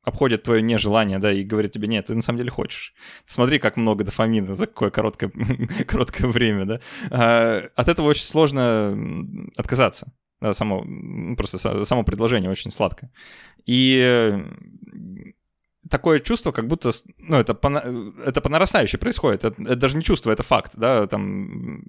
[0.03, 2.95] обходит твое нежелание, да, и говорит тебе, нет, ты на самом деле хочешь.
[3.27, 5.31] Смотри, как много дофамина за какое короткое,
[5.87, 6.81] короткое время, да.
[7.11, 8.97] А, от этого очень сложно
[9.57, 10.13] отказаться.
[10.41, 10.85] Да, само,
[11.37, 13.11] просто само предложение очень сладкое.
[13.67, 14.35] И
[15.91, 17.69] такое чувство, как будто, ну, это по,
[18.25, 19.45] это по нарастающей происходит.
[19.45, 21.83] Это, это даже не чувство, это факт, да, там,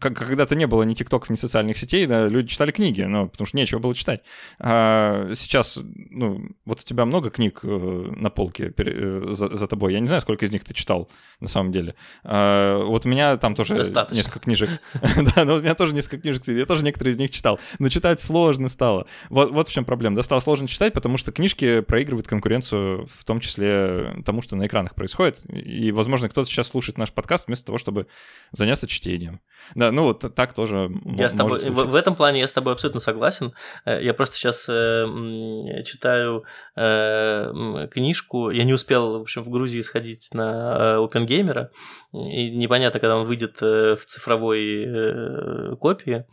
[0.00, 3.46] как, когда-то не было ни тиктоков, ни социальных сетей, да, люди читали книги, ну, потому
[3.46, 4.22] что нечего было читать.
[4.58, 5.78] А сейчас,
[6.10, 10.08] ну, вот у тебя много книг э, на полке э, за, за тобой, я не
[10.08, 11.08] знаю, сколько из них ты читал,
[11.40, 11.94] на самом деле.
[12.24, 14.16] А, вот у меня там тоже Достаточно.
[14.16, 14.70] несколько книжек.
[15.34, 18.20] Да, но у меня тоже несколько книжек, я тоже некоторые из них читал, но читать
[18.20, 19.06] сложно стало.
[19.28, 23.24] Вот, вот в чем проблема, да, стало сложно читать, потому что книжки проигрывают конкуренцию в
[23.26, 25.40] том числе тому, что на экранах происходит.
[25.48, 28.06] И, возможно, кто-то сейчас слушает наш подкаст вместо того, чтобы
[28.52, 29.40] заняться чтением.
[29.74, 32.72] Да, ну вот так тоже я с тобой, в, в этом плане я с тобой
[32.72, 33.52] абсолютно согласен.
[33.84, 36.44] Э, я просто сейчас э, читаю
[36.76, 38.50] э, книжку.
[38.50, 41.68] Я не успел, в общем, в Грузии сходить на OpenGamer,
[42.12, 46.24] и непонятно, когда он выйдет в цифровой копии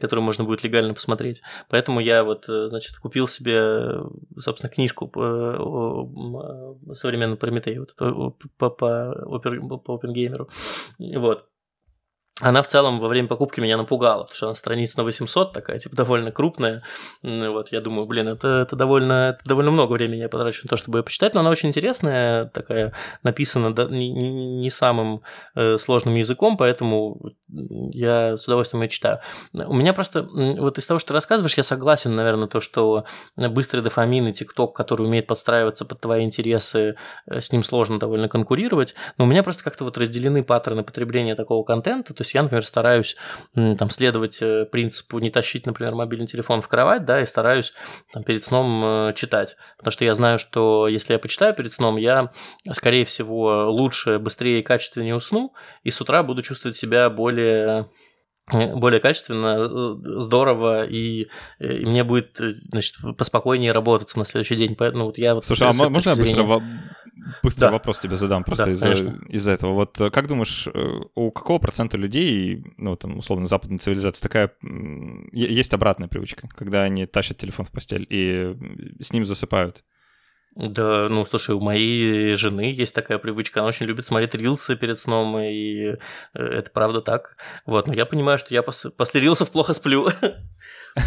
[0.00, 1.42] которую можно будет легально посмотреть.
[1.68, 4.00] Поэтому я вот, э, значит, купил себе,
[4.38, 5.06] собственно, книжку
[6.42, 10.48] э, современному Прометею, вот, по, по, по, по OpenGamer.
[10.98, 11.51] Вот.
[12.40, 15.78] Она в целом во время покупки меня напугала, потому что она страница на 800 такая,
[15.78, 16.82] типа, довольно крупная.
[17.22, 20.76] Вот, я думаю, блин, это, это, довольно, это довольно много времени я потрачу на то,
[20.78, 25.20] чтобы ее почитать, но она очень интересная, такая, написана не, не самым
[25.54, 29.20] э, сложным языком, поэтому я с удовольствием ее читаю.
[29.52, 33.04] У меня просто, вот из того, что ты рассказываешь, я согласен, наверное, то, что
[33.36, 38.30] быстрый дофамин и ТикТок, который умеет подстраиваться под твои интересы, э, с ним сложно довольно
[38.30, 42.42] конкурировать, но у меня просто как-то вот разделены паттерны потребления такого контента, то есть я,
[42.44, 43.16] например, стараюсь
[43.52, 47.72] там следовать э, принципу не тащить, например, мобильный телефон в кровать, да, и стараюсь
[48.12, 51.96] там, перед сном э, читать, потому что я знаю, что если я почитаю перед сном,
[51.96, 52.30] я,
[52.74, 55.52] скорее всего, лучше, быстрее и качественнее усну,
[55.82, 57.88] и с утра буду чувствовать себя более
[58.52, 61.26] э, более качественно, здорово, и,
[61.58, 62.38] и мне будет
[62.70, 64.76] значит, поспокойнее работать на следующий день.
[64.76, 66.62] Поэтому вот я вот Слушай, а можно я быстро
[67.42, 67.72] быстрый да.
[67.72, 68.92] вопрос тебе задам просто да, из-за,
[69.28, 69.72] из этого.
[69.72, 74.52] Вот э, как думаешь, э, у какого процента людей, ну, там, условно, западной цивилизации такая...
[75.32, 78.56] Есть обратная привычка, когда они тащат телефон в постель и
[79.00, 79.84] с ним засыпают?
[80.54, 85.00] Да, ну, слушай, у моей жены есть такая привычка, она очень любит смотреть рилсы перед
[85.00, 85.96] сном, и э,
[86.34, 87.36] это правда так.
[87.64, 90.10] Вот, но я понимаю, что я пос- после рилсов плохо сплю.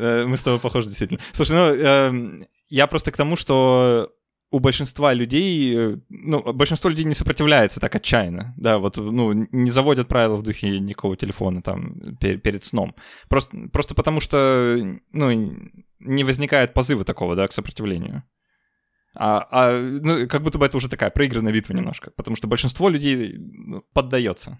[0.00, 1.20] Мы с тобой похожи, действительно.
[1.30, 4.12] Слушай, ну, эм, я просто к тому, что
[4.50, 10.08] у большинства людей, ну, большинство людей не сопротивляется так отчаянно, да, вот, ну, не заводят
[10.08, 12.94] правила в духе никакого телефона там перед, перед сном.
[13.28, 14.78] Просто, просто потому что,
[15.12, 15.30] ну,
[16.00, 18.22] не возникает позыва такого, да, к сопротивлению.
[19.14, 22.88] А, а ну, как будто бы это уже такая проигранная битва немножко, потому что большинство
[22.88, 24.58] людей ну, поддается.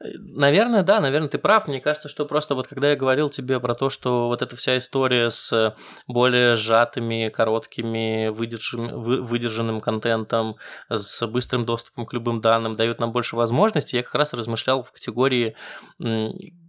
[0.00, 1.68] Наверное, да, наверное, ты прав.
[1.68, 4.78] Мне кажется, что просто вот когда я говорил тебе про то, что вот эта вся
[4.78, 5.74] история с
[6.06, 10.56] более сжатыми, короткими, выдержанным, выдержанным контентом,
[10.88, 14.92] с быстрым доступом к любым данным дает нам больше возможностей, я как раз размышлял в
[14.92, 15.56] категории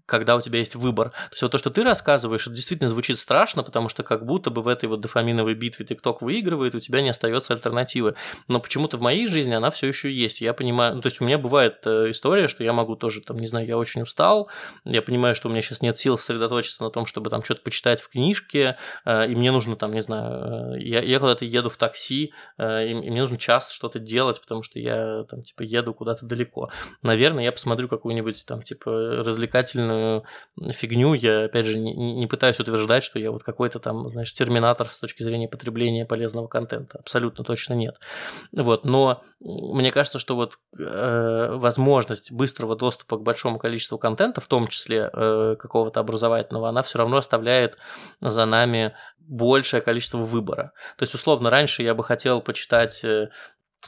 [0.08, 1.10] когда у тебя есть выбор.
[1.10, 4.49] То есть вот то, что ты рассказываешь, это действительно звучит страшно, потому что как будто
[4.49, 8.16] бы в этой вот дофаминовой битве ТикТок выигрывает, у тебя не остается альтернативы.
[8.47, 10.39] Но почему-то в моей жизни она все еще есть.
[10.39, 13.38] Я понимаю, ну, то есть у меня бывает э, история, что я могу тоже, там,
[13.38, 14.49] не знаю, я очень устал,
[14.86, 17.99] я понимаю, что у меня сейчас нет сил сосредоточиться на том, чтобы там что-то почитать
[17.99, 21.76] в книжке, э, и мне нужно там, не знаю, э, я, я куда-то еду в
[21.76, 26.70] такси, и мне нужно час что-то делать, потому что я там, типа, еду куда-то далеко.
[27.01, 28.91] Наверное, я посмотрю какую-нибудь там, типа,
[29.26, 29.97] развлекательную
[30.72, 31.14] фигню.
[31.14, 35.00] Я, опять же, не, не пытаюсь утверждать, что я вот какой-то там, знаешь, терминатор с
[35.00, 37.00] точки зрения потребления полезного контента.
[37.00, 38.00] Абсолютно точно нет.
[38.52, 44.48] Вот, но мне кажется, что вот э, возможность быстрого доступа к большому количеству контента, в
[44.48, 47.78] том числе э, какого-то образовательного, она все равно оставляет
[48.22, 48.93] за нами
[49.28, 50.72] большее количество выбора.
[50.98, 53.30] То есть, условно, раньше я бы хотел почитать э,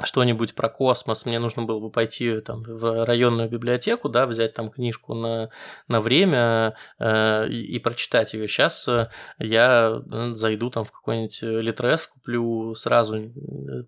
[0.04, 4.70] что-нибудь про космос, мне нужно было бы пойти там, в районную библиотеку, да, взять там
[4.70, 5.50] книжку на,
[5.88, 8.48] на время э, и, и прочитать ее.
[8.48, 10.02] Сейчас э, я
[10.34, 13.32] зайду там в какой-нибудь Литрес, куплю сразу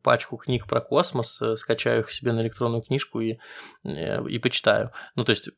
[0.04, 3.38] пачку книг про космос, э, скачаю их себе на электронную книжку и,
[3.84, 4.92] э, и почитаю.
[5.16, 5.50] Ну, то есть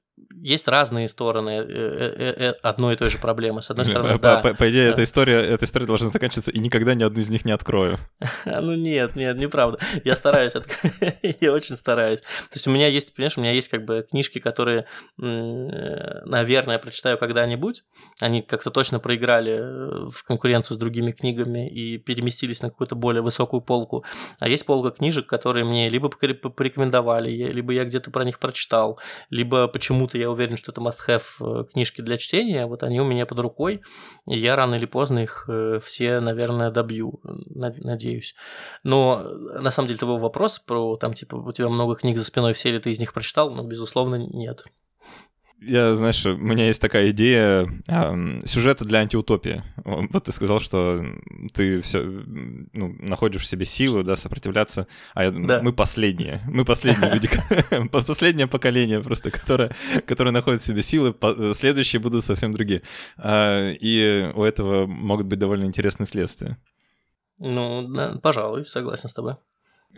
[0.44, 3.62] есть разные стороны э, э, э, одной и той же проблемы.
[3.62, 4.38] С одной стороны, по, да.
[4.40, 7.46] По, по идее, эта история, эта история должна заканчиваться, и никогда ни одну из них
[7.46, 8.00] не открою.
[8.46, 9.80] Ну нет, нет, неправда.
[10.04, 10.54] Я стараюсь,
[11.22, 12.22] я очень стараюсь.
[12.22, 14.86] То есть у меня есть, понимаешь, у меня есть как бы книжки, которые,
[15.18, 17.84] наверное, прочитаю когда-нибудь.
[18.22, 23.62] Они как-то точно проиграли в конкуренцию с другими книгами и переместились на какую-то более высокую
[23.62, 24.06] полку.
[24.40, 29.00] А есть полка книжек, которые мне либо порекомендовали, либо я где-то про них прочитал,
[29.30, 33.06] либо почему почему-то я уверен, что это must-have э, книжки для чтения, вот они у
[33.06, 33.82] меня под рукой,
[34.28, 38.36] и я рано или поздно их э, все, наверное, добью, надеюсь.
[38.84, 42.26] Но э, на самом деле твой вопрос про, там, типа, у тебя много книг за
[42.26, 44.66] спиной, все ли ты из них прочитал, ну, безусловно, нет
[45.66, 49.64] я, знаешь, у меня есть такая идея э, сюжета для антиутопии.
[49.84, 51.06] Вот ты сказал, что
[51.54, 55.62] ты все ну, находишь в себе силы, да, сопротивляться, а я, да.
[55.62, 57.30] мы последние, мы последние люди,
[57.92, 59.72] последнее поколение просто, которое,
[60.06, 61.16] которое находит в себе силы,
[61.54, 62.82] следующие будут совсем другие.
[63.18, 66.58] А, и у этого могут быть довольно интересные следствия.
[67.40, 69.36] Ну, да, пожалуй, согласен с тобой.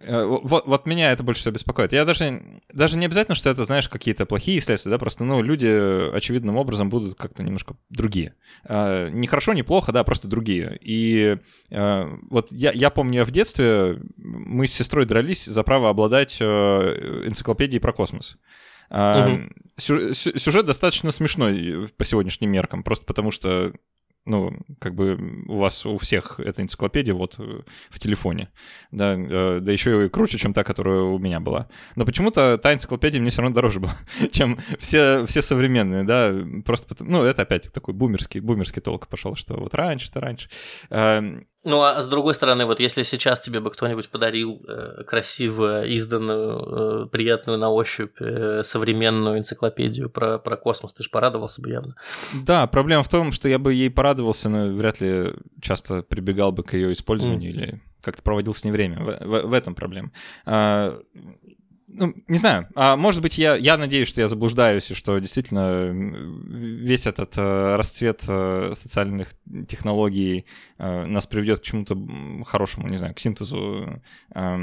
[0.01, 1.93] Э, вот, вот меня это больше всего беспокоит.
[1.93, 2.41] Я даже,
[2.73, 5.67] даже не обязательно, что это, знаешь, какие-то плохие следствия, да, просто, ну, люди
[6.15, 8.35] очевидным образом будут как-то немножко другие.
[8.67, 10.77] А, не хорошо, не плохо, да, просто другие.
[10.81, 11.37] И
[11.71, 17.23] а, вот я, я помню, в детстве мы с сестрой дрались за право обладать э,
[17.25, 18.37] энциклопедией про космос.
[18.89, 19.49] Угу.
[19.77, 23.73] Сюжет достаточно смешной по сегодняшним меркам, просто потому что
[24.26, 28.49] ну, как бы у вас у всех эта энциклопедия вот э, в телефоне,
[28.91, 31.67] да, э, да еще и круче, чем та, которая у меня была.
[31.95, 33.95] Но почему-то та энциклопедия мне все равно дороже была,
[34.32, 36.34] чем все, все современные, да,
[36.65, 40.49] просто, ну, это опять такой бумерский, бумерский толк пошел, что вот раньше-то раньше.
[41.66, 47.07] Ну, а с другой стороны, вот если сейчас тебе бы кто-нибудь подарил э, красиво изданную,
[47.09, 48.18] приятную на ощупь
[48.63, 51.95] современную энциклопедию про, про космос, ты же порадовался бы явно.
[52.45, 56.51] Да, проблема в том, что я бы ей порадовался радовался, но вряд ли часто прибегал
[56.51, 57.53] бы к ее использованию mm.
[57.53, 58.99] или как-то проводил с ней время.
[58.99, 60.11] В, в, в этом проблема.
[60.45, 60.99] А,
[61.97, 65.91] ну, не знаю, а может быть, я, я надеюсь, что я заблуждаюсь, и что действительно
[65.91, 69.33] весь этот э, расцвет э, социальных
[69.67, 70.45] технологий
[70.77, 71.97] э, нас приведет к чему-то
[72.45, 74.01] хорошему, не знаю, к синтезу,
[74.33, 74.57] э,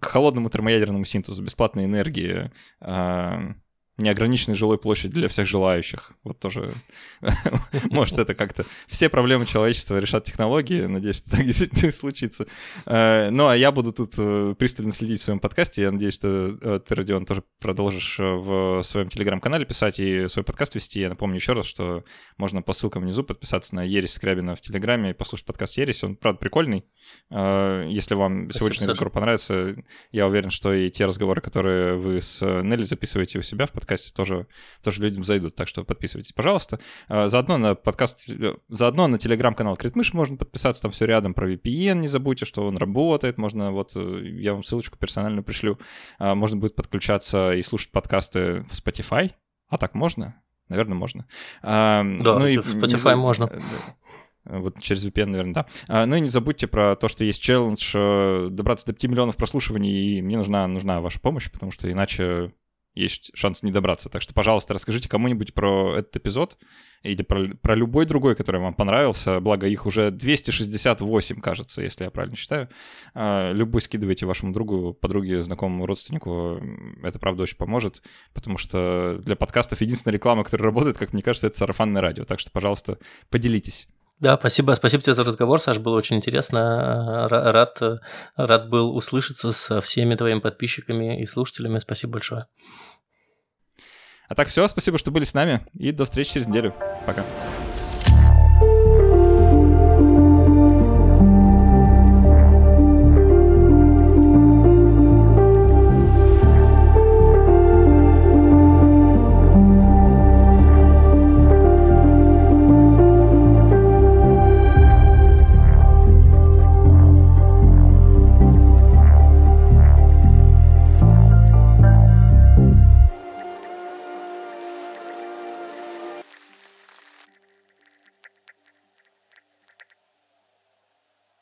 [0.00, 2.50] к холодному термоядерному синтезу, бесплатной энергии,
[2.80, 3.54] э,
[3.96, 6.12] неограниченной жилой площади для всех желающих.
[6.24, 6.72] Вот тоже,
[7.90, 8.64] может, это как-то...
[8.88, 10.82] Все проблемы человечества решат технологии.
[10.82, 12.46] Надеюсь, что так действительно случится.
[12.86, 15.82] Э, ну, а я буду тут э, пристально следить в своем подкасте.
[15.82, 20.74] Я надеюсь, что э, ты, Родион, тоже продолжишь в своем телеграм-канале писать и свой подкаст
[20.74, 21.00] вести.
[21.00, 22.04] Я напомню еще раз, что
[22.36, 26.02] можно по ссылкам внизу подписаться на Ересь Скрябина в Телеграме и послушать подкаст Ересь.
[26.02, 26.84] Он, правда, прикольный.
[27.30, 29.76] Если вам сегодняшний разговор понравится,
[30.10, 33.83] я уверен, что и те разговоры, которые вы с Нелли записываете у себя в подкасте,
[33.84, 34.46] подкасте тоже,
[34.82, 35.54] тоже людям зайдут.
[35.54, 36.80] Так что подписывайтесь, пожалуйста.
[37.08, 38.28] А, заодно на подкаст,
[38.68, 42.78] заодно на телеграм-канал Критмыш можно подписаться, там все рядом про VPN, не забудьте, что он
[42.78, 43.38] работает.
[43.38, 45.78] Можно, вот э, я вам ссылочку персонально пришлю.
[46.18, 49.32] А, можно будет подключаться и слушать подкасты в Spotify.
[49.68, 50.42] А так можно?
[50.68, 51.26] Наверное, можно.
[51.62, 53.20] А, да, ну и в Spotify не...
[53.20, 53.50] можно.
[54.44, 55.66] Вот через VPN, наверное, да.
[55.88, 59.36] А, ну и не забудьте про то, что есть челлендж э, добраться до 5 миллионов
[59.36, 62.52] прослушиваний, и мне нужна, нужна ваша помощь, потому что иначе
[62.94, 64.08] есть шанс не добраться.
[64.08, 66.56] Так что, пожалуйста, расскажите кому-нибудь про этот эпизод
[67.02, 69.40] или про, про любой другой, который вам понравился.
[69.40, 72.68] Благо, их уже 268, кажется, если я правильно считаю.
[73.14, 76.60] А, любой скидывайте вашему другу, подруге, знакомому, родственнику.
[77.02, 81.48] Это, правда, очень поможет, потому что для подкастов единственная реклама, которая работает, как мне кажется,
[81.48, 82.24] это сарафанное радио.
[82.24, 83.88] Так что, пожалуйста, поделитесь.
[84.20, 87.28] Да, спасибо, спасибо тебе за разговор, Саш, было очень интересно.
[87.28, 87.82] Рад,
[88.36, 91.78] рад был услышаться со всеми твоими подписчиками и слушателями.
[91.80, 92.46] Спасибо большое.
[94.28, 96.74] А так все, спасибо, что были с нами, и до встречи через неделю.
[97.06, 97.24] Пока.